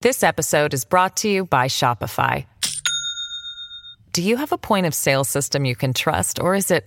This 0.00 0.24
episode 0.24 0.74
is 0.74 0.84
brought 0.84 1.16
to 1.18 1.28
you 1.28 1.44
by 1.44 1.68
Shopify. 1.68 2.44
Do 4.12 4.22
you 4.22 4.36
have 4.36 4.50
a 4.50 4.58
point 4.58 4.86
of 4.86 4.94
sale 4.94 5.22
system 5.22 5.64
you 5.64 5.76
can 5.76 5.92
trust, 5.92 6.40
or 6.40 6.56
is 6.56 6.72
it 6.72 6.86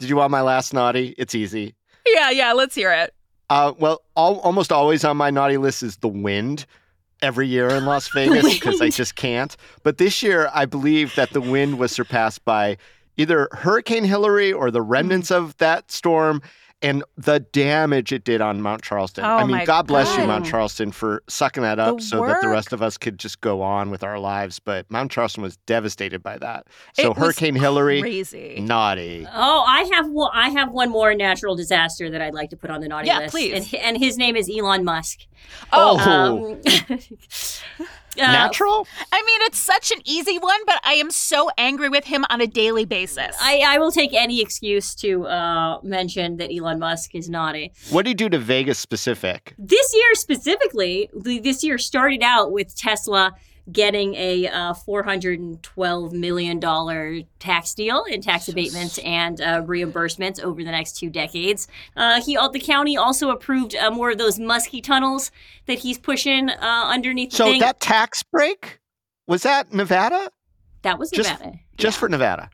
Did 0.00 0.08
you 0.08 0.16
want 0.16 0.30
my 0.30 0.40
last 0.40 0.72
naughty? 0.72 1.14
It's 1.18 1.34
easy. 1.34 1.74
Yeah, 2.06 2.30
yeah, 2.30 2.52
let's 2.54 2.74
hear 2.74 2.90
it. 2.90 3.14
Uh, 3.50 3.74
well, 3.78 4.00
al- 4.16 4.38
almost 4.40 4.72
always 4.72 5.04
on 5.04 5.16
my 5.18 5.28
naughty 5.30 5.58
list 5.58 5.82
is 5.82 5.98
the 5.98 6.08
wind 6.08 6.64
every 7.20 7.46
year 7.46 7.68
in 7.68 7.84
Las 7.84 8.08
Vegas 8.14 8.54
because 8.54 8.80
I 8.80 8.88
just 8.88 9.14
can't. 9.14 9.54
But 9.82 9.98
this 9.98 10.22
year, 10.22 10.50
I 10.54 10.64
believe 10.64 11.14
that 11.16 11.30
the 11.30 11.40
wind 11.42 11.78
was 11.78 11.92
surpassed 11.92 12.44
by 12.46 12.78
either 13.18 13.48
Hurricane 13.52 14.04
Hilary 14.04 14.52
or 14.52 14.70
the 14.70 14.80
remnants 14.80 15.30
of 15.30 15.54
that 15.58 15.90
storm 15.90 16.40
and 16.82 17.04
the 17.16 17.40
damage 17.40 18.12
it 18.12 18.24
did 18.24 18.40
on 18.40 18.62
Mount 18.62 18.82
Charleston. 18.82 19.24
Oh, 19.24 19.36
I 19.36 19.44
mean, 19.44 19.64
God 19.66 19.86
bless 19.86 20.16
you, 20.16 20.24
Mount 20.26 20.46
Charleston, 20.46 20.92
for 20.92 21.22
sucking 21.28 21.62
that 21.62 21.78
up 21.78 21.98
The 21.98 22.02
so 22.02 22.24
that 22.26 22.40
the 22.40 22.48
rest 22.48 22.72
of 22.72 22.80
us 22.82 22.96
could 22.96 23.18
just 23.18 23.40
go 23.40 23.60
on 23.62 23.90
with 23.90 24.02
our 24.02 24.18
lives. 24.18 24.58
But 24.58 24.90
Mount 24.90 25.10
Charleston 25.10 25.42
was 25.42 25.56
devastated 25.66 26.22
by 26.22 26.38
that. 26.38 26.66
It 26.96 27.02
So 27.02 27.08
was 27.10 27.18
Hurricane 27.18 27.54
Hilary, 27.54 28.00
Crazy. 28.00 28.60
naughty. 28.60 29.26
Oh, 29.32 29.64
I 29.66 29.82
have 29.94 30.08
one. 30.08 30.30
I 30.32 30.48
have 30.50 30.70
one 30.72 30.90
more 30.90 31.14
natural 31.14 31.54
disaster 31.54 32.08
that 32.10 32.22
I'd 32.22 32.34
like 32.34 32.50
to 32.50 32.56
put 32.56 32.70
on 32.70 32.80
the 32.80 32.88
naughty 32.88 33.08
Yeah, 33.08 33.18
list. 33.18 33.30
please. 33.32 33.54
And, 33.72 33.82
and 33.82 33.98
his 33.98 34.16
name 34.16 34.36
is 34.36 34.50
Elon 34.50 34.84
Musk. 34.84 35.26
Oh, 35.72 35.98
Um, 35.98 36.60
uh, 38.18 38.22
Natural? 38.22 38.86
I 39.12 39.22
mean, 39.22 39.40
it's 39.42 39.58
such 39.58 39.92
an 39.92 40.00
easy 40.04 40.38
one, 40.38 40.60
but 40.66 40.80
I 40.84 40.94
am 40.94 41.10
so 41.10 41.50
angry 41.58 41.88
with 41.88 42.04
him 42.04 42.24
on 42.30 42.40
a 42.40 42.46
daily 42.46 42.84
basis. 42.84 43.36
I, 43.40 43.62
I 43.66 43.78
will 43.78 43.92
take 43.92 44.12
any 44.14 44.40
excuse 44.40 44.94
to 44.96 45.26
uh, 45.26 45.80
mention 45.82 46.36
that 46.38 46.50
Elon 46.52 46.78
Musk 46.78 47.14
is 47.14 47.28
naughty. 47.28 47.72
What 47.90 48.04
do 48.04 48.10
you 48.10 48.14
do 48.14 48.28
to 48.28 48.38
Vegas 48.38 48.78
specific? 48.78 49.54
This 49.58 49.94
year 49.94 50.14
specifically, 50.14 51.10
this 51.14 51.62
year 51.62 51.78
started 51.78 52.22
out 52.22 52.52
with 52.52 52.76
Tesla 52.76 53.32
getting 53.70 54.14
a 54.14 54.46
uh, 54.48 54.74
$412 54.74 56.12
million 56.12 56.60
tax 57.38 57.74
deal 57.74 58.04
in 58.04 58.20
tax 58.20 58.48
abatements 58.48 58.98
and 58.98 59.40
uh, 59.40 59.62
reimbursements 59.62 60.40
over 60.42 60.62
the 60.64 60.70
next 60.70 60.96
two 60.98 61.10
decades. 61.10 61.68
Uh, 61.96 62.20
he, 62.22 62.36
the 62.52 62.60
county 62.60 62.96
also 62.96 63.30
approved 63.30 63.74
uh, 63.76 63.90
more 63.90 64.10
of 64.10 64.18
those 64.18 64.38
musky 64.38 64.80
tunnels 64.80 65.30
that 65.66 65.78
he's 65.80 65.98
pushing 65.98 66.50
uh, 66.50 66.84
underneath 66.86 67.30
the 67.30 67.36
So 67.36 67.58
that 67.58 67.80
tax 67.80 68.22
break 68.22 68.80
was 69.26 69.42
that 69.42 69.72
Nevada? 69.72 70.30
that 70.82 70.98
was 70.98 71.10
just- 71.10 71.30
Nevada. 71.30 71.58
Just 71.76 71.98
for 71.98 72.08
Nevada. 72.08 72.50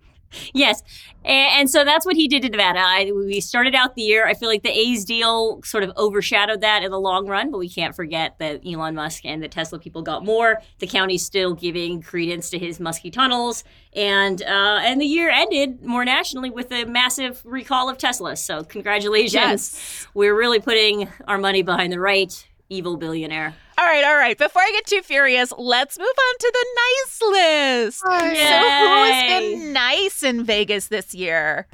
Yes, 0.55 0.83
and, 1.25 1.61
and 1.61 1.71
so 1.71 1.85
that's 1.85 2.07
what 2.07 2.17
he 2.17 2.29
did 2.29 2.43
to 2.43 2.49
Nevada. 2.49 2.81
I, 2.81 3.11
we 3.15 3.41
started 3.41 3.75
out 3.75 3.95
the 3.95 4.03
year. 4.03 4.27
I 4.27 4.35
feel 4.35 4.49
like 4.49 4.63
the 4.63 4.71
A's 4.71 5.05
deal 5.05 5.61
sort 5.65 5.83
of 5.85 5.93
overshadowed 5.97 6.61
that 6.61 6.83
in 6.83 6.91
the 6.91 7.01
long 7.01 7.27
run, 7.27 7.51
but 7.51 7.59
we 7.59 7.69
can't 7.69 7.95
forget 7.97 8.39
that 8.39 8.61
Elon 8.67 8.95
Musk 8.95 9.25
and 9.25 9.43
the 9.43 9.49
Tesla 9.49 9.79
people 9.79 10.03
got 10.03 10.25
more. 10.25 10.61
The 10.79 10.87
county's 10.87 11.25
still 11.25 11.55
giving 11.55 12.03
credence 12.03 12.51
to 12.51 12.59
his 12.59 12.79
musky 12.81 13.11
tunnels, 13.11 13.65
and 13.95 14.43
uh, 14.43 14.81
and 14.83 15.01
the 15.01 15.07
year 15.07 15.29
ended 15.31 15.85
more 15.85 16.05
nationally 16.05 16.51
with 16.51 16.71
a 16.73 16.85
massive 16.85 17.43
recall 17.45 17.89
of 17.89 17.99
Tesla. 17.99 18.37
So 18.37 18.63
congratulations, 18.65 19.35
Yes. 19.35 20.07
we're 20.15 20.35
really 20.37 20.61
putting 20.61 21.09
our 21.27 21.39
money 21.39 21.63
behind 21.63 21.93
the 21.93 22.01
right 22.01 22.47
evil 22.69 22.97
billionaire. 22.97 23.55
All 23.79 23.85
right, 23.85 24.05
all 24.05 24.17
right. 24.17 24.37
Before 24.39 24.63
I 24.63 24.71
get 24.73 24.87
too 24.87 25.03
furious, 25.03 25.53
let's 25.57 25.99
move 25.99 26.07
on 26.07 26.39
to 26.39 26.53
the 26.53 26.67
nice 26.77 27.23
list. 27.23 27.99
So, 28.01 28.09
who 28.09 29.05
has 29.13 29.23
been 29.41 29.73
nice 29.73 30.23
in 30.23 30.45
Vegas 30.45 30.89
this 30.89 31.15
year? 31.15 31.67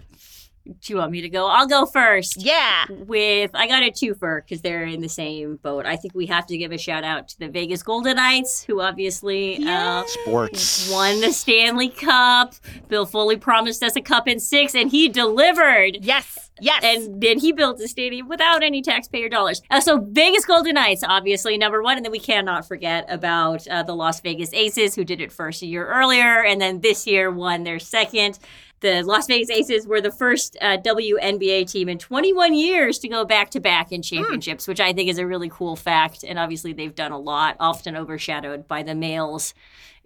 Do 0.64 0.92
you 0.92 0.96
want 0.96 1.10
me 1.10 1.20
to 1.22 1.28
go? 1.28 1.46
I'll 1.48 1.66
go 1.66 1.86
first. 1.86 2.42
Yeah. 2.42 2.84
with 2.88 3.50
I 3.54 3.66
got 3.66 3.82
a 3.82 3.90
twofer 3.90 4.42
because 4.44 4.60
they're 4.62 4.84
in 4.84 5.00
the 5.00 5.08
same 5.08 5.56
boat. 5.56 5.86
I 5.86 5.96
think 5.96 6.14
we 6.14 6.26
have 6.26 6.46
to 6.46 6.56
give 6.56 6.70
a 6.70 6.78
shout 6.78 7.02
out 7.02 7.28
to 7.28 7.38
the 7.40 7.48
Vegas 7.48 7.82
Golden 7.82 8.16
Knights, 8.16 8.62
who 8.62 8.80
obviously 8.80 9.64
uh, 9.66 10.04
Sports. 10.06 10.88
won 10.90 11.20
the 11.20 11.32
Stanley 11.32 11.88
Cup. 11.88 12.54
Bill 12.88 13.06
Foley 13.06 13.36
promised 13.36 13.82
us 13.82 13.96
a 13.96 14.00
cup 14.00 14.28
in 14.28 14.38
six, 14.38 14.74
and 14.74 14.90
he 14.90 15.08
delivered. 15.08 15.98
Yes. 16.04 16.50
Yes. 16.60 16.84
And 16.84 17.20
then 17.20 17.38
he 17.40 17.50
built 17.50 17.78
the 17.78 17.88
stadium 17.88 18.28
without 18.28 18.62
any 18.62 18.82
taxpayer 18.82 19.28
dollars. 19.28 19.62
Uh, 19.68 19.80
so 19.80 19.98
Vegas 20.10 20.44
Golden 20.44 20.74
Knights, 20.74 21.02
obviously 21.02 21.58
number 21.58 21.82
one, 21.82 21.96
and 21.96 22.04
then 22.04 22.12
we 22.12 22.20
cannot 22.20 22.68
forget 22.68 23.04
about 23.08 23.66
uh, 23.66 23.82
the 23.82 23.96
Las 23.96 24.20
Vegas 24.20 24.52
Aces, 24.52 24.94
who 24.94 25.02
did 25.02 25.20
it 25.20 25.32
first 25.32 25.62
a 25.62 25.66
year 25.66 25.88
earlier, 25.88 26.44
and 26.44 26.60
then 26.60 26.80
this 26.80 27.04
year 27.06 27.32
won 27.32 27.64
their 27.64 27.80
second. 27.80 28.38
The 28.82 29.04
Las 29.04 29.28
Vegas 29.28 29.48
Aces 29.48 29.86
were 29.86 30.00
the 30.00 30.10
first 30.10 30.56
uh, 30.60 30.76
WNBA 30.78 31.70
team 31.70 31.88
in 31.88 31.98
21 31.98 32.52
years 32.52 32.98
to 32.98 33.08
go 33.08 33.24
back 33.24 33.50
to 33.50 33.60
back 33.60 33.92
in 33.92 34.02
championships, 34.02 34.66
which 34.66 34.80
I 34.80 34.92
think 34.92 35.08
is 35.08 35.18
a 35.18 35.26
really 35.26 35.48
cool 35.48 35.76
fact. 35.76 36.24
And 36.24 36.36
obviously, 36.36 36.72
they've 36.72 36.94
done 36.94 37.12
a 37.12 37.18
lot, 37.18 37.56
often 37.60 37.96
overshadowed 37.96 38.66
by 38.66 38.82
the 38.82 38.96
males 38.96 39.54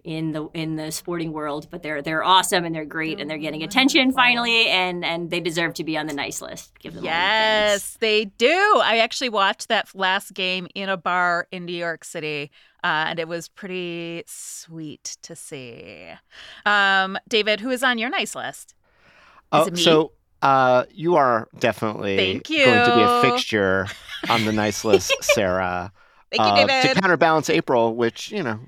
in 0.07 0.31
the 0.31 0.47
in 0.53 0.77
the 0.77 0.89
sporting 0.89 1.33
world, 1.33 1.67
but 1.69 1.83
they're 1.83 2.01
they're 2.01 2.23
awesome 2.23 2.63
and 2.63 2.73
they're 2.73 2.85
great 2.85 3.19
and 3.19 3.29
they're 3.29 3.37
getting 3.37 3.61
attention 3.61 4.13
finally, 4.13 4.67
and 4.67 5.03
and 5.03 5.29
they 5.29 5.41
deserve 5.41 5.73
to 5.75 5.83
be 5.83 5.97
on 5.97 6.07
the 6.07 6.13
nice 6.13 6.41
list. 6.41 6.71
Give 6.79 6.93
them 6.93 7.03
all. 7.03 7.09
Yes, 7.09 7.97
they 7.99 8.25
do. 8.25 8.81
I 8.81 8.99
actually 8.99 9.27
watched 9.27 9.67
that 9.67 9.93
last 9.93 10.33
game 10.33 10.67
in 10.73 10.87
a 10.87 10.95
bar 10.95 11.47
in 11.51 11.65
New 11.65 11.75
York 11.75 12.05
City, 12.05 12.51
uh, 12.85 13.07
and 13.09 13.19
it 13.19 13.27
was 13.27 13.49
pretty 13.49 14.23
sweet 14.27 15.17
to 15.23 15.35
see. 15.35 16.07
Um, 16.65 17.17
Dayvid, 17.29 17.59
who 17.59 17.69
is 17.69 17.83
on 17.83 17.97
your 17.97 18.09
nice 18.09 18.33
list? 18.33 18.75
Oh, 19.51 19.65
it 19.65 19.73
me? 19.73 19.81
so 19.81 20.13
uh, 20.41 20.85
you 20.89 21.17
are 21.17 21.49
definitely 21.59 22.15
Thank 22.15 22.47
going 22.47 22.85
to 22.85 22.95
be 22.95 23.01
a 23.01 23.21
fixture 23.33 23.87
on 24.29 24.45
the 24.45 24.53
nice 24.53 24.85
list, 24.85 25.13
Sarah. 25.21 25.91
Thank 26.31 26.41
you, 26.41 26.63
uh, 26.63 26.67
Dayvid. 26.67 26.93
To 26.95 27.01
counterbalance 27.01 27.49
April, 27.49 27.95
which 27.95 28.31
you 28.31 28.43
know, 28.43 28.59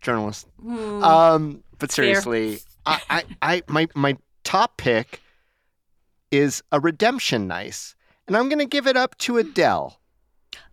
journalist. 0.00 0.46
Hmm. 0.60 1.04
Um, 1.04 1.62
but 1.78 1.90
seriously, 1.92 2.60
I, 2.86 3.00
I, 3.10 3.24
I, 3.42 3.62
my, 3.68 3.88
my 3.94 4.16
top 4.44 4.76
pick 4.78 5.20
is 6.30 6.62
a 6.72 6.80
redemption 6.80 7.46
nice, 7.46 7.94
and 8.26 8.36
I'm 8.36 8.48
going 8.48 8.58
to 8.60 8.66
give 8.66 8.86
it 8.86 8.96
up 8.96 9.18
to 9.18 9.36
Adele. 9.38 9.98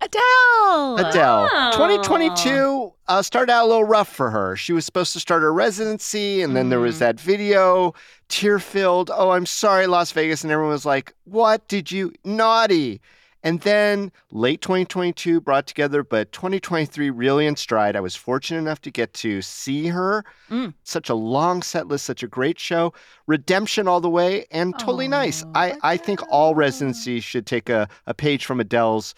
Adele. 0.02 0.98
Adele. 0.98 1.50
Oh. 1.52 1.72
2022 1.74 2.94
uh, 3.08 3.22
started 3.22 3.52
out 3.52 3.66
a 3.66 3.68
little 3.68 3.84
rough 3.84 4.08
for 4.14 4.30
her. 4.30 4.56
She 4.56 4.72
was 4.72 4.86
supposed 4.86 5.12
to 5.14 5.20
start 5.20 5.42
her 5.42 5.52
residency, 5.54 6.42
and 6.42 6.56
then 6.56 6.70
there 6.70 6.80
was 6.80 6.96
Mhm. 6.96 7.00
that 7.00 7.20
video, 7.20 7.94
tear 8.30 8.60
filled. 8.60 9.10
Oh, 9.14 9.32
I'm 9.32 9.46
sorry, 9.46 9.88
Las 9.88 10.12
Vegas. 10.12 10.44
And 10.44 10.52
everyone 10.52 10.72
was 10.72 10.86
like, 10.86 11.14
What 11.26 11.68
did 11.68 11.92
you? 11.92 12.14
Naughty. 12.24 13.02
And 13.44 13.62
then 13.62 14.12
late 14.32 14.62
2022 14.62 15.40
brought 15.40 15.66
together, 15.66 16.04
but 16.04 16.32
2023 16.32 17.10
really 17.10 17.46
in 17.46 17.56
stride. 17.56 17.96
I 17.96 18.02
was 18.02 18.16
fortunate 18.16 18.60
enough 18.60 18.82
to 18.82 18.92
get 18.92 19.14
to 19.16 19.42
see 19.42 19.88
her. 19.88 20.26
Mm. 20.50 20.74
Such 20.84 21.10
a 21.10 21.16
long 21.16 21.62
set 21.62 21.88
list, 21.88 22.06
such 22.06 22.24
a 22.24 22.28
great 22.28 22.60
show. 22.60 22.94
Redemption 23.28 23.88
all 23.88 24.02
the 24.02 24.10
way, 24.10 24.46
and 24.52 24.78
totally 24.78 25.08
nice. 25.08 25.44
Oh, 25.44 25.52
I, 25.56 25.78
I 25.84 25.98
think 25.98 26.20
all 26.30 26.54
residencies 26.54 27.24
should 27.24 27.46
take 27.46 27.70
a, 27.70 27.88
a 28.08 28.14
page 28.14 28.46
from 28.46 28.60
Adele's 28.60 29.16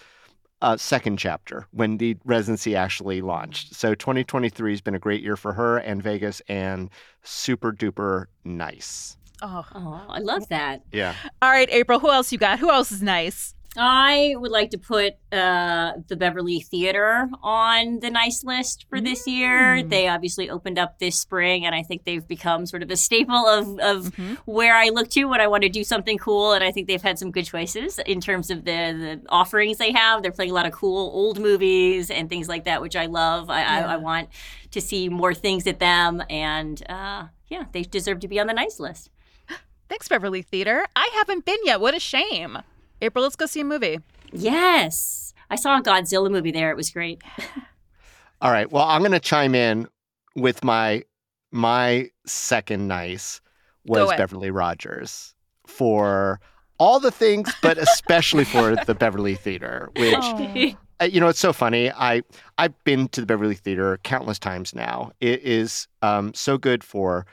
uh, 0.61 0.77
second 0.77 1.17
chapter 1.17 1.65
when 1.71 1.97
the 1.97 2.15
residency 2.23 2.75
actually 2.75 3.21
launched. 3.21 3.73
So 3.73 3.95
2023 3.95 4.71
has 4.71 4.81
been 4.81 4.93
a 4.95 4.99
great 4.99 5.23
year 5.23 5.35
for 5.35 5.53
her 5.53 5.77
and 5.77 6.03
Vegas 6.03 6.41
and 6.47 6.89
super 7.23 7.71
duper 7.71 8.25
nice. 8.43 9.17
Oh. 9.41 9.65
Oh, 9.73 10.05
I 10.07 10.19
love 10.19 10.47
that. 10.49 10.83
Yeah. 10.91 11.15
All 11.41 11.49
right, 11.49 11.67
April. 11.71 11.99
Who 11.99 12.11
else 12.11 12.31
you 12.31 12.37
got? 12.37 12.59
Who 12.59 12.69
else 12.69 12.91
is 12.91 13.01
nice? 13.01 13.55
I 13.77 14.35
would 14.37 14.51
like 14.51 14.71
to 14.71 14.77
put 14.77 15.13
uh, 15.31 15.93
the 16.09 16.17
Beverly 16.17 16.59
Theater 16.59 17.29
on 17.41 18.01
the 18.01 18.09
nice 18.09 18.43
list 18.43 18.85
for 18.89 18.99
this 18.99 19.25
year. 19.25 19.77
Mm. 19.77 19.89
They 19.89 20.09
obviously 20.09 20.49
opened 20.49 20.77
up 20.77 20.99
this 20.99 21.17
spring, 21.17 21.65
and 21.65 21.73
I 21.73 21.81
think 21.81 22.03
they've 22.03 22.27
become 22.27 22.65
sort 22.65 22.83
of 22.83 22.91
a 22.91 22.97
staple 22.97 23.33
of, 23.47 23.79
of 23.79 24.11
Mhm. 24.15 24.37
where 24.45 24.75
I 24.75 24.89
look 24.89 25.09
to 25.11 25.23
when 25.23 25.39
I 25.39 25.47
want 25.47 25.63
to 25.63 25.69
do 25.69 25.85
something 25.85 26.17
cool. 26.17 26.51
And 26.51 26.65
I 26.65 26.71
think 26.73 26.87
they've 26.89 27.01
had 27.01 27.17
some 27.17 27.31
good 27.31 27.45
choices 27.45 27.97
in 27.99 28.19
terms 28.19 28.51
of 28.51 28.65
the, 28.65 28.71
the 28.71 29.21
offerings 29.29 29.77
they 29.77 29.93
have. 29.93 30.21
They're 30.21 30.33
playing 30.33 30.51
a 30.51 30.53
lot 30.53 30.65
of 30.65 30.73
cool 30.73 31.09
old 31.13 31.39
movies 31.39 32.11
and 32.11 32.27
things 32.27 32.49
like 32.49 32.65
that, 32.65 32.81
which 32.81 32.97
I 32.97 33.05
love. 33.05 33.49
I, 33.49 33.61
Yeah. 33.61 33.87
I, 33.87 33.93
I 33.93 33.97
want 33.97 34.27
to 34.71 34.81
see 34.81 35.07
more 35.07 35.33
things 35.33 35.65
at 35.65 35.79
them. 35.79 36.21
And 36.29 36.83
uh, 36.89 37.27
yeah, 37.47 37.63
they 37.71 37.83
deserve 37.83 38.19
to 38.19 38.27
be 38.27 38.37
on 38.37 38.47
the 38.47 38.53
nice 38.53 38.81
list. 38.81 39.09
Thanks, 39.89 40.09
Beverly 40.09 40.41
Theater. 40.41 40.85
I 40.93 41.09
haven't 41.13 41.45
been 41.45 41.59
yet. 41.63 41.79
What 41.79 41.95
a 41.95 41.99
shame. 42.01 42.57
April, 43.01 43.23
let's 43.23 43.35
go 43.35 43.45
see 43.45 43.61
a 43.61 43.65
movie. 43.65 43.99
Yes. 44.31 45.33
I 45.49 45.55
saw 45.55 45.77
a 45.77 45.81
Godzilla 45.81 46.31
movie 46.31 46.51
there. 46.51 46.71
It 46.71 46.77
was 46.77 46.89
great. 46.91 47.21
All 48.41 48.51
right. 48.51 48.71
Well, 48.71 48.85
I'm 48.85 49.01
going 49.01 49.11
to 49.11 49.19
chime 49.19 49.55
in 49.55 49.87
with 50.35 50.63
my 50.63 51.03
my 51.51 52.09
second 52.25 52.87
nice 52.87 53.41
was. 53.85 54.09
Beverly 54.15 54.51
Rogers 54.51 55.33
for 55.67 56.39
all 56.77 56.99
the 56.99 57.11
things, 57.11 57.53
but 57.61 57.77
especially 57.77 58.45
for 58.45 58.75
the 58.85 58.95
Beverly 58.95 59.35
Theater, 59.35 59.89
which 59.97 60.15
Oh. 60.17 60.71
Uh, 61.01 61.05
you 61.05 61.19
know, 61.19 61.27
it's 61.27 61.39
so 61.39 61.51
funny. 61.51 61.91
I 61.91 62.21
I've 62.57 62.81
been 62.83 63.07
to 63.09 63.21
the 63.21 63.27
Beverly 63.27 63.55
Theater 63.55 63.99
countless 64.03 64.39
times 64.39 64.73
now. 64.73 65.11
It 65.19 65.43
is 65.43 65.87
um, 66.01 66.33
so 66.33 66.57
good 66.57 66.83
for 66.83 67.25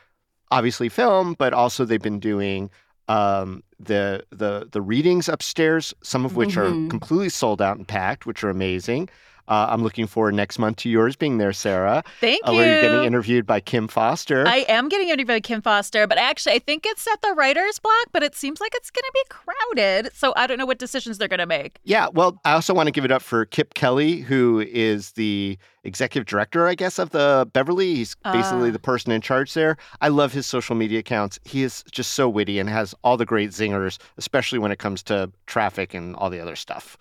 obviously 0.50 0.88
film, 0.88 1.34
but 1.38 1.52
also 1.52 1.84
they've 1.84 2.00
been 2.00 2.18
doing 2.20 2.70
um, 3.08 3.62
the 3.80 4.24
the 4.30 4.68
the 4.70 4.80
readings 4.80 5.28
upstairs, 5.28 5.94
some 6.02 6.24
of 6.24 6.36
which 6.36 6.50
Mhm. 6.56 6.86
are 6.86 6.90
completely 6.90 7.28
sold 7.28 7.62
out 7.62 7.76
and 7.76 7.86
packed, 7.86 8.26
which 8.26 8.42
are 8.44 8.50
amazing. 8.50 9.08
Uh, 9.48 9.66
I'm 9.70 9.82
looking 9.82 10.06
forward 10.06 10.34
next 10.34 10.58
month 10.58 10.76
to 10.78 10.90
yours 10.90 11.16
being 11.16 11.38
there, 11.38 11.52
Sarah, 11.52 12.04
Thank 12.20 12.46
uh, 12.46 12.52
you. 12.52 12.58
where 12.58 12.72
you're 12.72 12.82
getting 12.90 13.06
interviewed 13.06 13.46
by 13.46 13.60
Kim 13.60 13.88
Foster. 13.88 14.46
I 14.46 14.58
am 14.68 14.88
getting 14.88 15.08
interviewed 15.08 15.26
by 15.28 15.40
Kim 15.40 15.62
Foster, 15.62 16.06
but 16.06 16.18
actually, 16.18 16.52
I 16.54 16.58
think 16.58 16.84
it's 16.86 17.06
at 17.06 17.22
the 17.22 17.32
writer's 17.32 17.78
block, 17.78 18.06
but 18.12 18.22
it 18.22 18.34
seems 18.34 18.60
like 18.60 18.72
it's 18.74 18.90
going 18.90 19.04
to 19.04 19.12
be 19.14 19.22
crowded. 19.30 20.10
So 20.14 20.32
I 20.36 20.46
don't 20.46 20.58
know 20.58 20.66
what 20.66 20.78
decisions 20.78 21.18
they're 21.18 21.28
going 21.28 21.38
to 21.38 21.46
make. 21.46 21.78
Yeah, 21.84 22.08
well, 22.12 22.38
I 22.44 22.52
also 22.52 22.74
want 22.74 22.86
to 22.88 22.90
give 22.92 23.04
it 23.04 23.10
up 23.10 23.22
for 23.22 23.44
Kip 23.46 23.74
Kelly, 23.74 24.18
who 24.20 24.60
is 24.60 25.12
the 25.12 25.58
executive 25.84 26.26
director, 26.26 26.66
I 26.68 26.74
guess, 26.74 26.98
of 26.98 27.10
the 27.10 27.48
Beverly. 27.52 27.94
He's 27.94 28.14
basically 28.32 28.68
Ah. 28.68 28.72
the 28.72 28.78
person 28.78 29.10
in 29.12 29.22
charge 29.22 29.54
there. 29.54 29.78
I 30.02 30.08
love 30.08 30.32
his 30.34 30.46
social 30.46 30.76
media 30.76 30.98
accounts. 30.98 31.38
He 31.44 31.62
is 31.62 31.82
just 31.90 32.10
so 32.12 32.28
witty 32.28 32.58
and 32.58 32.68
has 32.68 32.94
all 33.02 33.16
the 33.16 33.24
great 33.24 33.50
zingers, 33.50 33.96
especially 34.18 34.58
when 34.58 34.72
it 34.72 34.78
comes 34.78 35.02
to 35.04 35.30
traffic 35.46 35.94
and 35.94 36.14
all 36.16 36.28
the 36.28 36.40
other 36.40 36.56
stuff 36.56 36.98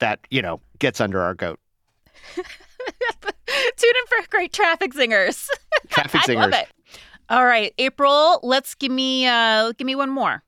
that, 0.00 0.18
you 0.30 0.42
know, 0.42 0.60
gets 0.80 1.00
under 1.00 1.20
our 1.20 1.32
goat. 1.34 1.60
Tune 2.36 3.92
in 3.96 4.06
for 4.08 4.28
great 4.30 4.52
traffic 4.52 4.92
zingers. 4.92 5.46
Traffic 5.88 6.20
I 6.22 6.24
zingers. 6.24 6.36
love 6.36 6.52
it. 6.52 6.68
All 7.28 7.44
right, 7.44 7.72
April, 7.78 8.40
let's 8.42 8.74
give 8.74 8.92
me 8.92 9.26
uh 9.26 9.72
give 9.72 9.86
me 9.86 9.94
one 9.94 10.10
more. 10.10 10.42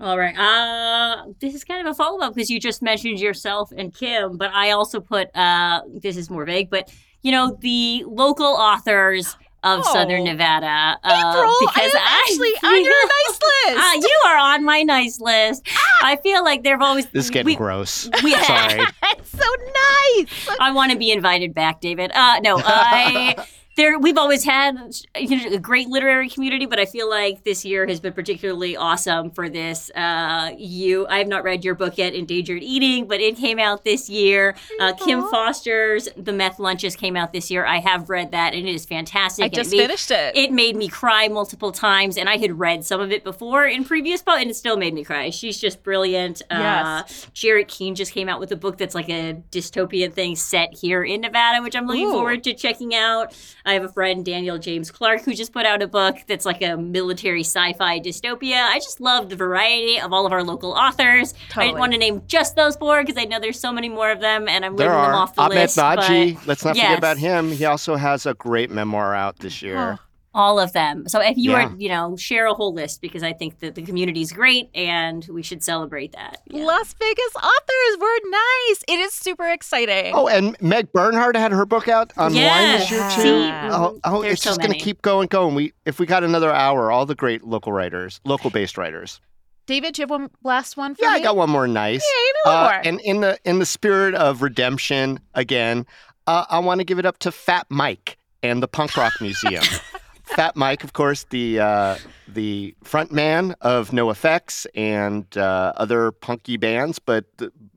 All 0.00 0.18
right. 0.18 0.36
Uh, 0.36 1.26
this 1.40 1.54
is 1.54 1.62
kind 1.62 1.86
of 1.86 1.92
a 1.92 1.94
follow 1.94 2.20
up 2.20 2.34
because 2.34 2.50
you 2.50 2.58
just 2.58 2.82
mentioned 2.82 3.20
yourself 3.20 3.70
and 3.76 3.94
Kim, 3.94 4.36
but 4.36 4.50
I 4.52 4.72
also 4.72 5.00
put 5.00 5.34
uh, 5.36 5.82
this 5.86 6.16
is 6.16 6.28
more 6.28 6.44
vague, 6.44 6.68
but 6.68 6.92
you 7.22 7.30
know 7.30 7.56
the 7.60 8.04
local 8.06 8.46
authors 8.46 9.36
of 9.64 9.80
Oh. 9.84 9.92
Southern 9.92 10.24
Nevada. 10.24 10.98
Uh, 11.02 11.34
April, 11.36 11.54
because 11.60 11.92
I 11.94 11.98
am 11.98 12.20
actually 12.22 12.48
on 12.68 12.84
your 12.84 13.06
nice 13.06 13.40
list. 13.40 13.78
Ah, 13.80 13.94
you 13.94 14.20
are 14.26 14.36
on 14.54 14.64
my 14.64 14.82
nice 14.82 15.20
list. 15.20 15.66
I 16.02 16.16
feel 16.22 16.44
like 16.44 16.62
there've 16.62 16.80
always 16.82 17.06
This 17.06 17.24
is 17.24 17.30
getting 17.30 17.46
we- 17.46 17.56
gross. 17.56 18.08
we- 18.22 18.32
Sorry. 18.32 18.80
It's 19.04 19.30
so 19.30 19.38
nice. 19.48 20.56
I 20.60 20.70
want 20.72 20.92
to 20.92 20.98
be 20.98 21.10
invited 21.10 21.54
back, 21.54 21.80
Dayvid. 21.80 22.10
Uh, 22.14 22.40
no, 22.40 22.60
I 22.64 23.34
there 23.76 23.98
we've 23.98 24.16
always 24.18 24.44
had 24.44 24.76
you 25.18 25.36
know, 25.50 25.56
a 25.56 25.58
great 25.58 25.88
literary 25.88 26.28
community, 26.28 26.66
but 26.66 26.78
I 26.78 26.84
feel 26.84 27.08
like 27.10 27.44
this 27.44 27.64
year 27.64 27.86
has 27.86 27.98
been 28.00 28.12
particularly 28.12 28.76
awesome 28.76 29.30
for 29.30 29.48
this. 29.48 29.90
Uh, 29.94 30.52
you, 30.56 31.06
I 31.08 31.18
have 31.18 31.26
not 31.28 31.42
read 31.44 31.64
your 31.64 31.74
book 31.74 31.98
yet, 31.98 32.14
Endangered 32.14 32.62
Eating, 32.62 33.06
but 33.08 33.20
it 33.20 33.36
came 33.36 33.58
out 33.58 33.84
this 33.84 34.08
year. 34.08 34.54
Uh, 34.80 34.92
Kim 34.92 35.22
Foster's 35.28 36.08
The 36.16 36.32
Meth 36.32 36.58
Lunches 36.58 36.94
came 36.96 37.16
out 37.16 37.32
this 37.32 37.50
year. 37.50 37.64
I 37.66 37.78
have 37.80 38.08
read 38.10 38.30
that, 38.30 38.54
and 38.54 38.68
it 38.68 38.74
is 38.74 38.84
fantastic. 38.84 39.44
I 39.44 39.48
just 39.48 39.72
it 39.72 39.76
made- 39.76 39.82
finished 39.86 40.10
it. 40.10 40.36
It 40.36 40.52
made 40.52 40.76
me 40.76 40.88
cry 40.88 41.28
multiple 41.28 41.72
times, 41.72 42.16
and 42.16 42.28
I 42.28 42.36
had 42.36 42.58
read 42.58 42.84
some 42.84 43.00
of 43.00 43.10
it 43.10 43.24
before 43.24 43.66
in 43.66 43.84
previous 43.84 44.22
posts, 44.22 44.42
and 44.42 44.50
it 44.50 44.54
still 44.54 44.76
made 44.76 44.94
me 44.94 45.04
cry. 45.04 45.30
She's 45.30 45.58
just 45.58 45.82
brilliant. 45.82 46.42
Uh, 46.50 46.62
Yes. 46.64 47.26
Jarret 47.34 47.68
Keene 47.68 47.94
just 47.94 48.12
came 48.12 48.28
out 48.28 48.40
with 48.40 48.50
a 48.52 48.56
book 48.56 48.78
that's 48.78 48.94
like 48.94 49.08
a 49.08 49.42
dystopian 49.50 50.12
thing 50.12 50.36
set 50.36 50.74
here 50.74 51.02
in 51.04 51.20
Nevada, 51.22 51.62
which 51.62 51.74
I'm 51.76 51.86
looking 51.86 52.06
Ooh. 52.06 52.12
forward 52.12 52.44
to 52.44 52.54
checking 52.54 52.94
out. 52.94 53.34
I 53.66 53.72
have 53.72 53.82
a 53.84 53.88
friend, 53.88 54.24
Daniel 54.24 54.58
James 54.58 54.90
Clark, 54.90 55.22
who 55.22 55.32
just 55.34 55.52
put 55.52 55.64
out 55.64 55.80
a 55.82 55.86
book 55.86 56.16
that's 56.26 56.44
like 56.44 56.60
a 56.62 56.76
military 56.76 57.40
sci-fi 57.40 57.98
dystopia. 57.98 58.60
I 58.62 58.78
just 58.78 59.00
love 59.00 59.30
the 59.30 59.36
variety 59.36 59.98
of 59.98 60.12
all 60.12 60.26
of 60.26 60.32
our 60.32 60.44
local 60.44 60.72
authors. 60.72 61.32
I 61.56 61.66
didn't 61.66 61.78
want 61.78 61.92
to 61.92 61.98
name 61.98 62.22
just 62.26 62.56
those 62.56 62.76
four 62.76 63.02
because 63.02 63.16
I 63.16 63.24
know 63.24 63.40
there's 63.40 63.58
so 63.58 63.72
many 63.72 63.88
more 63.88 64.10
of 64.10 64.20
them, 64.20 64.48
and 64.48 64.64
I'm 64.66 64.76
There 64.76 64.88
leaving 64.90 65.02
them 65.02 65.14
off 65.14 65.34
the 65.34 65.42
Ahmed 65.42 65.56
list. 65.56 65.78
Naji. 65.78 66.34
but- 66.34 66.46
Let's 66.46 66.64
not 66.64 66.76
Yes. 66.76 66.84
forget 66.86 66.98
about 66.98 67.16
him. 67.18 67.52
He 67.52 67.64
also 67.64 67.96
has 67.96 68.26
a 68.26 68.34
great 68.34 68.70
memoir 68.70 69.14
out 69.14 69.38
this 69.38 69.62
year. 69.62 69.98
Oh. 69.98 69.98
All 70.34 70.58
of 70.58 70.72
them. 70.72 71.06
So 71.08 71.20
if 71.20 71.36
you 71.36 71.52
Yeah. 71.52 71.68
are, 71.68 71.74
you 71.78 71.88
know, 71.88 72.16
share 72.16 72.46
a 72.46 72.54
whole 72.54 72.74
list 72.74 73.00
because 73.00 73.22
I 73.22 73.32
think 73.32 73.60
that 73.60 73.76
the 73.76 73.82
community 73.82 74.20
is 74.20 74.32
great 74.32 74.68
and 74.74 75.24
we 75.30 75.42
should 75.44 75.62
celebrate 75.62 76.10
that. 76.12 76.40
Yeah. 76.46 76.64
Las 76.64 76.92
Vegas 76.98 77.36
authors 77.36 78.00
were 78.00 78.30
nice. 78.30 78.84
It 78.88 78.98
is 78.98 79.12
super 79.14 79.48
exciting. 79.48 80.12
Oh, 80.12 80.26
and 80.26 80.60
Meg 80.60 80.90
Bernhardt 80.92 81.36
had 81.36 81.52
her 81.52 81.64
book 81.64 81.86
out 81.86 82.12
on 82.16 82.34
wine 82.34 82.72
this 82.78 82.90
year 82.90 83.08
too. 83.14 83.22
See, 83.22 83.50
Oh, 83.70 84.00
oh 84.04 84.22
it's 84.22 84.42
so 84.42 84.50
just 84.50 84.60
going 84.60 84.72
to 84.72 84.78
keep 84.78 85.02
going, 85.02 85.28
going. 85.28 85.54
We 85.54 85.72
if 85.86 86.00
we 86.00 86.06
got 86.06 86.24
another 86.24 86.52
hour, 86.52 86.90
all 86.90 87.06
the 87.06 87.14
great 87.14 87.44
local 87.44 87.72
writers, 87.72 88.20
local 88.24 88.50
based 88.50 88.76
writers. 88.76 89.20
Dayvid, 89.68 89.92
do 89.92 90.02
you 90.02 90.02
have 90.02 90.10
one 90.10 90.30
last 90.42 90.76
one 90.76 90.94
for 90.96 91.04
Yeah, 91.04 91.10
me? 91.12 91.20
I 91.20 91.22
got 91.22 91.36
one 91.36 91.48
more 91.48 91.66
nice. 91.68 92.02
Yeah, 92.04 92.26
give 92.26 92.52
one 92.52 92.54
Uh, 92.56 92.70
more. 92.70 92.80
and 92.84 93.00
in 93.02 93.20
the 93.20 93.38
in 93.44 93.60
the 93.60 93.66
spirit 93.66 94.14
of 94.16 94.42
redemption, 94.42 95.20
again, 95.34 95.86
uh, 96.26 96.44
I 96.50 96.58
want 96.58 96.80
to 96.80 96.84
give 96.84 96.98
it 96.98 97.06
up 97.06 97.18
to 97.20 97.30
Fat 97.32 97.66
Mike 97.70 98.18
and 98.42 98.62
the 98.62 98.68
Punk 98.68 98.96
Rock 98.96 99.12
Museum. 99.20 99.62
Fat 100.34 100.56
Mike, 100.56 100.82
of 100.84 100.92
course, 100.92 101.24
the 101.30 101.60
uh, 101.60 101.96
the 102.28 102.74
front 102.82 103.12
man 103.12 103.54
of 103.60 103.90
NoFX 103.90 104.66
and 104.74 105.24
uh, 105.36 105.72
other 105.76 106.12
punky 106.12 106.56
bands, 106.56 106.98
but 106.98 107.24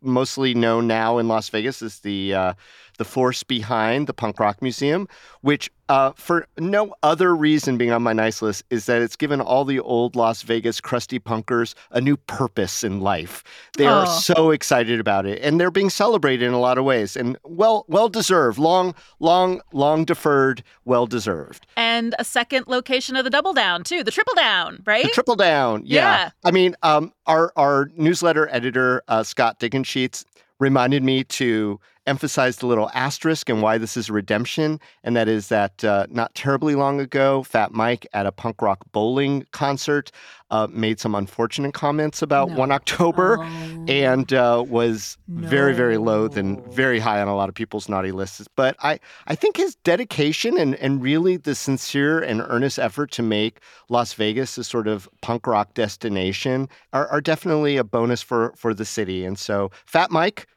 mostly 0.02 0.54
known 0.54 0.88
now 0.88 1.18
in 1.18 1.28
Las 1.28 1.50
Vegas 1.50 1.82
as 1.82 2.00
the 2.00 2.34
uh, 2.34 2.54
the 2.98 3.06
force 3.06 3.44
behind 3.44 4.08
the 4.08 4.14
Punk 4.14 4.40
Rock 4.40 4.62
Museum, 4.62 5.08
which, 5.42 5.72
uh, 5.88 6.12
for 6.16 6.48
no 6.58 6.94
other 7.04 7.36
reason 7.36 7.78
being 7.78 7.92
on 7.92 8.04
my 8.04 8.14
nice 8.14 8.42
list, 8.42 8.64
is 8.70 8.88
that 8.88 9.02
it's 9.02 9.16
given 9.16 9.40
all 9.40 9.64
the 9.64 9.80
old 9.80 10.16
Las 10.16 10.42
Vegas 10.42 10.82
crusty 10.82 11.20
punkers 11.20 11.76
a 11.92 12.02
new 12.02 12.18
purpose 12.18 12.84
in 12.84 13.00
life. 13.00 13.44
They 13.78 13.86
oh. 13.86 14.00
are 14.00 14.08
so 14.08 14.52
excited 14.52 15.00
about 15.00 15.26
it, 15.26 15.42
and 15.42 15.60
they're 15.60 15.72
being 15.72 15.90
celebrated 15.90 16.46
in 16.46 16.54
a 16.54 16.60
lot 16.60 16.78
of 16.78 16.86
ways, 16.86 17.16
and 17.16 17.38
well, 17.44 17.86
well 17.88 18.10
deserved, 18.10 18.58
long, 18.58 18.96
long, 19.20 19.62
long 19.72 20.04
deferred, 20.04 20.64
well 20.86 21.06
deserved. 21.06 21.66
And 21.78 22.16
a 22.20 22.24
second 22.24 22.68
location 22.68 23.16
of 23.16 23.24
the 23.24 23.30
double 23.30 23.54
down 23.54 23.84
too, 23.84 24.04
the 24.04 24.12
triple 24.12 24.36
down, 24.38 24.82
right? 24.86 25.04
The 25.04 25.10
triple 25.10 25.36
down, 25.36 25.84
yeah. 25.86 26.00
yeah. 26.00 26.30
I 26.45 26.52
mean, 26.52 26.76
um, 26.84 27.12
our 27.26 27.52
our 27.56 27.89
newsletter 27.95 28.47
editor 28.50 29.04
uh, 29.08 29.23
Scott 29.23 29.60
Dickensheets 29.60 30.23
reminded 30.60 31.04
me 31.04 31.23
to 31.26 31.80
emphasize 32.08 32.58
the 32.58 32.67
little 32.67 32.89
asterisk 32.93 33.50
and 33.50 33.62
why 33.62 33.78
this 33.78 33.98
is 33.98 34.10
a 34.10 34.13
redemption, 34.13 34.80
and 35.04 35.15
that 35.15 35.28
is 35.28 35.50
that 35.50 35.84
uh, 35.84 36.08
not 36.10 36.34
terribly 36.34 36.76
long 36.76 37.00
ago, 37.00 37.43
Fat 37.43 37.74
Mike 37.74 38.08
at 38.13 38.26
a 38.26 38.32
punk 38.32 38.62
rock 38.62 38.80
bowling 38.91 39.46
concert 39.52 40.12
uh, 40.50 40.67
made 40.72 41.00
some 41.00 41.13
unfortunate 41.13 41.74
comments 41.74 42.22
about 42.22 42.50
no. 42.50 42.56
1 42.56 42.72
October 42.72 43.38
oh. 43.39 43.86
and 43.88 44.32
uh, 44.34 44.63
was 44.67 45.17
no. 45.28 45.48
very, 45.48 45.74
very 45.74 45.98
loath 45.98 46.38
and 46.38 46.65
very 46.74 47.00
high 47.00 47.22
on 47.22 47.28
a 47.28 47.36
lot 47.36 47.50
of 47.50 47.56
people's 47.56 47.89
naughty 47.89 48.12
lists. 48.12 48.48
But 48.56 48.76
I, 48.80 49.00
I 49.28 49.36
think 49.36 49.58
his 49.58 49.76
dedication 49.76 50.58
and, 50.58 50.76
and 50.76 51.02
really 51.02 51.38
the 51.38 51.56
sincere 51.56 52.20
and 52.20 52.41
earnest 52.41 52.80
effort 52.80 53.12
to 53.12 53.24
make 53.24 53.60
Las 53.89 54.13
Vegas 54.13 54.58
a 54.58 54.63
sort 54.63 54.88
of 54.88 55.10
punk 55.22 55.46
rock 55.48 55.74
destination 55.74 56.70
are, 56.93 57.08
are 57.08 57.22
definitely 57.22 57.78
a 57.78 57.84
bonus 57.84 58.22
for, 58.22 58.54
for 58.56 58.74
the 58.74 58.86
city. 58.86 59.26
And 59.26 59.38
so, 59.38 59.72
Fat 59.86 60.12
Mike, 60.12 60.48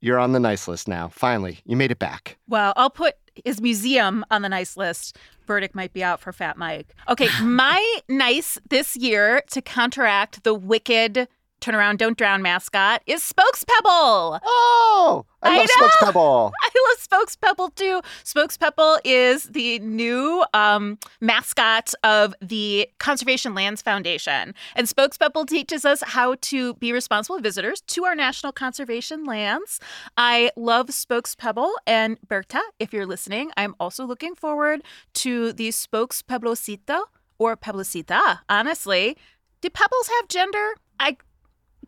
you're 0.00 0.18
on 0.18 0.32
the 0.32 0.40
nice 0.40 0.68
list 0.68 0.88
now. 0.88 1.08
Finally, 1.08 1.60
you 1.64 1.76
made 1.76 1.90
it 1.90 1.98
back. 1.98 2.36
Well, 2.48 2.72
I'll 2.76 2.90
put 2.90 3.14
his 3.44 3.60
museum 3.60 4.24
on 4.30 4.42
the 4.42 4.48
nice 4.48 4.76
list. 4.76 5.16
Verdict 5.46 5.74
might 5.74 5.92
be 5.92 6.04
out 6.04 6.20
for 6.20 6.32
Fat 6.32 6.56
Mike. 6.56 6.94
Okay, 7.08 7.28
my 7.42 7.98
nice 8.08 8.58
this 8.68 8.96
year 8.96 9.42
to 9.50 9.62
counteract 9.62 10.44
the 10.44 10.54
wicked 10.54 11.28
Turn 11.60 11.74
around, 11.74 11.98
don't 11.98 12.16
drown 12.16 12.40
mascot 12.40 13.02
is 13.06 13.22
Spokes 13.22 13.64
Pebble. 13.64 14.40
Oh, 14.44 15.26
I, 15.42 15.48
I 15.48 15.56
love 15.58 15.66
know. 15.66 15.86
Spokes 15.86 15.96
Pebble. 16.00 16.52
I 16.62 16.70
love 16.88 17.00
Spokes 17.00 17.36
Pebble 17.36 17.70
too. 17.70 18.00
Spokes 18.22 18.56
Pebble 18.56 18.98
is 19.04 19.44
the 19.44 19.80
new 19.80 20.44
um, 20.54 20.98
mascot 21.20 21.92
of 22.04 22.34
the 22.40 22.88
Conservation 22.98 23.54
Lands 23.54 23.82
Foundation. 23.82 24.54
And 24.76 24.88
Spokes 24.88 25.18
Pebble 25.18 25.46
teaches 25.46 25.84
us 25.84 26.02
how 26.02 26.36
to 26.42 26.74
be 26.74 26.92
responsible 26.92 27.40
visitors 27.40 27.80
to 27.82 28.04
our 28.04 28.14
national 28.14 28.52
conservation 28.52 29.24
lands. 29.24 29.80
I 30.16 30.52
love 30.56 30.92
Spokes 30.92 31.34
Pebble. 31.34 31.72
And 31.86 32.18
Berta, 32.28 32.62
if 32.78 32.92
you're 32.92 33.06
listening, 33.06 33.50
I'm 33.56 33.74
also 33.80 34.06
looking 34.06 34.34
forward 34.34 34.82
to 35.14 35.52
the 35.52 35.72
Spokes 35.72 36.22
Peblosito 36.22 37.02
or 37.38 37.56
Peblosita. 37.56 38.40
Honestly, 38.48 39.16
do 39.60 39.70
pebbles 39.70 40.08
have 40.08 40.28
gender? 40.28 40.74
I 41.00 41.16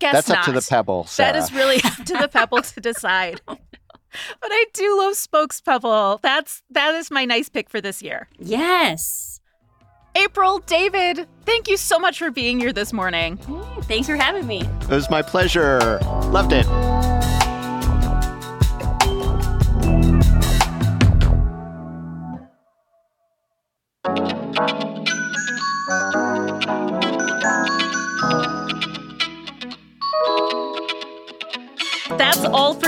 guess 0.01 0.15
That's 0.15 0.29
not. 0.29 0.39
up 0.39 0.45
to 0.47 0.53
the 0.53 0.67
pebble. 0.69 1.05
Sarah. 1.07 1.33
That 1.33 1.39
is 1.39 1.53
really 1.53 1.77
up 1.85 2.05
to 2.07 2.15
the 2.19 2.29
pebble 2.29 2.63
to 2.63 2.81
decide. 2.81 3.41
But 4.41 4.51
I 4.51 4.65
do 4.73 4.99
love 4.99 5.15
Spokes 5.15 5.61
Pebble. 5.61 6.19
That's 6.21 6.65
that 6.71 6.97
is 6.97 7.13
my 7.13 7.25
nice 7.25 7.49
pick 7.49 7.71
for 7.71 7.81
this 7.81 8.03
year. 8.03 8.27
Yes. 8.41 9.41
April, 10.17 10.61
Dayvid, 10.63 11.29
thank 11.47 11.69
you 11.69 11.77
so 11.77 11.97
much 11.97 12.19
for 12.19 12.33
being 12.33 12.59
here 12.59 12.73
this 12.73 12.93
morning. 12.93 13.37
Thanks 13.83 14.09
for 14.09 14.17
having 14.17 14.49
me. 14.49 14.63
It 14.63 14.89
was 14.89 15.09
my 15.11 15.23
pleasure. 15.23 16.01
Loved 16.33 16.53
it. 16.53 16.67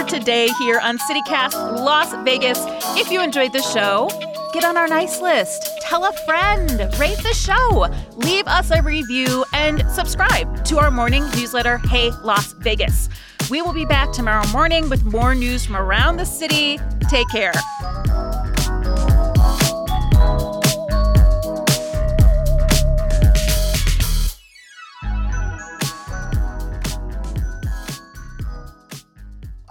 For 0.02 0.08
today 0.08 0.48
here 0.58 0.80
on 0.80 0.98
CityCast 0.98 1.54
Las 1.78 2.12
Vegas. 2.24 2.58
If 2.96 3.10
you 3.10 3.22
enjoyed 3.22 3.52
the 3.52 3.62
show, 3.62 4.08
get 4.52 4.64
on 4.64 4.76
our 4.76 4.88
nice 4.88 5.20
list, 5.20 5.70
tell 5.80 6.04
a 6.04 6.12
friend, 6.24 6.70
rate 6.98 7.18
the 7.18 7.34
show, 7.34 7.86
leave 8.16 8.46
us 8.46 8.70
a 8.70 8.82
review, 8.82 9.44
and 9.52 9.88
subscribe 9.90 10.64
to 10.66 10.78
our 10.78 10.90
morning 10.90 11.24
newsletter, 11.36 11.78
Hey 11.78 12.10
Las 12.22 12.52
Vegas. 12.54 13.08
We 13.50 13.62
will 13.62 13.72
be 13.72 13.84
back 13.84 14.12
tomorrow 14.12 14.46
morning 14.48 14.88
with 14.88 15.04
more 15.04 15.34
news 15.34 15.64
from 15.64 15.76
around 15.76 16.16
the 16.16 16.26
city. 16.26 16.78
Take 17.08 17.28
care. 17.28 17.52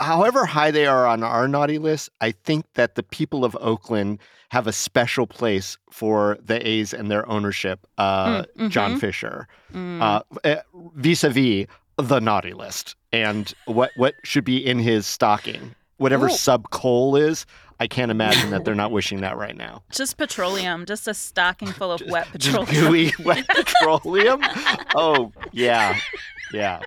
However 0.01 0.45
high 0.45 0.71
they 0.71 0.85
are 0.85 1.05
on 1.05 1.23
our 1.23 1.47
naughty 1.47 1.77
list, 1.77 2.09
I 2.19 2.31
think 2.31 2.65
that 2.73 2.95
the 2.95 3.03
people 3.03 3.45
of 3.45 3.55
Oakland 3.61 4.19
have 4.49 4.67
a 4.67 4.73
special 4.73 5.27
place 5.27 5.77
for 5.89 6.37
the 6.43 6.67
A's 6.67 6.93
and 6.93 7.09
their 7.09 7.27
ownership, 7.29 7.87
uh, 7.97 8.41
mm, 8.41 8.45
hmm 8.57 8.67
John 8.67 8.99
Fisher, 8.99 9.47
mm. 9.73 10.01
uh, 10.01 10.23
eh, 10.43 10.61
vis-a-vis 10.95 11.67
the 11.97 12.19
naughty 12.19 12.53
list 12.53 12.95
and 13.11 13.53
what 13.65 13.91
what 13.95 14.15
should 14.23 14.43
be 14.43 14.57
in 14.57 14.79
his 14.79 15.05
stocking. 15.05 15.75
Whatever 15.97 16.27
Ooh. 16.27 16.31
sub 16.31 16.71
coal 16.71 17.15
is, 17.15 17.45
I 17.79 17.87
can't 17.87 18.11
imagine 18.11 18.49
that 18.51 18.65
they're 18.65 18.75
not 18.83 18.91
wishing 18.91 19.21
that 19.21 19.37
right 19.37 19.55
now. 19.55 19.83
Just 19.91 20.17
petroleum, 20.17 20.85
just 20.85 21.07
a 21.07 21.13
stocking 21.13 21.69
full 21.69 21.91
of 21.91 21.99
just, 22.01 22.11
wet 22.11 22.27
petroleum. 22.31 22.67
Gooey 22.69 23.13
wet 23.23 23.47
petroleum. 23.47 24.41
oh 24.95 25.31
yeah, 25.51 25.97
yeah. 26.53 26.81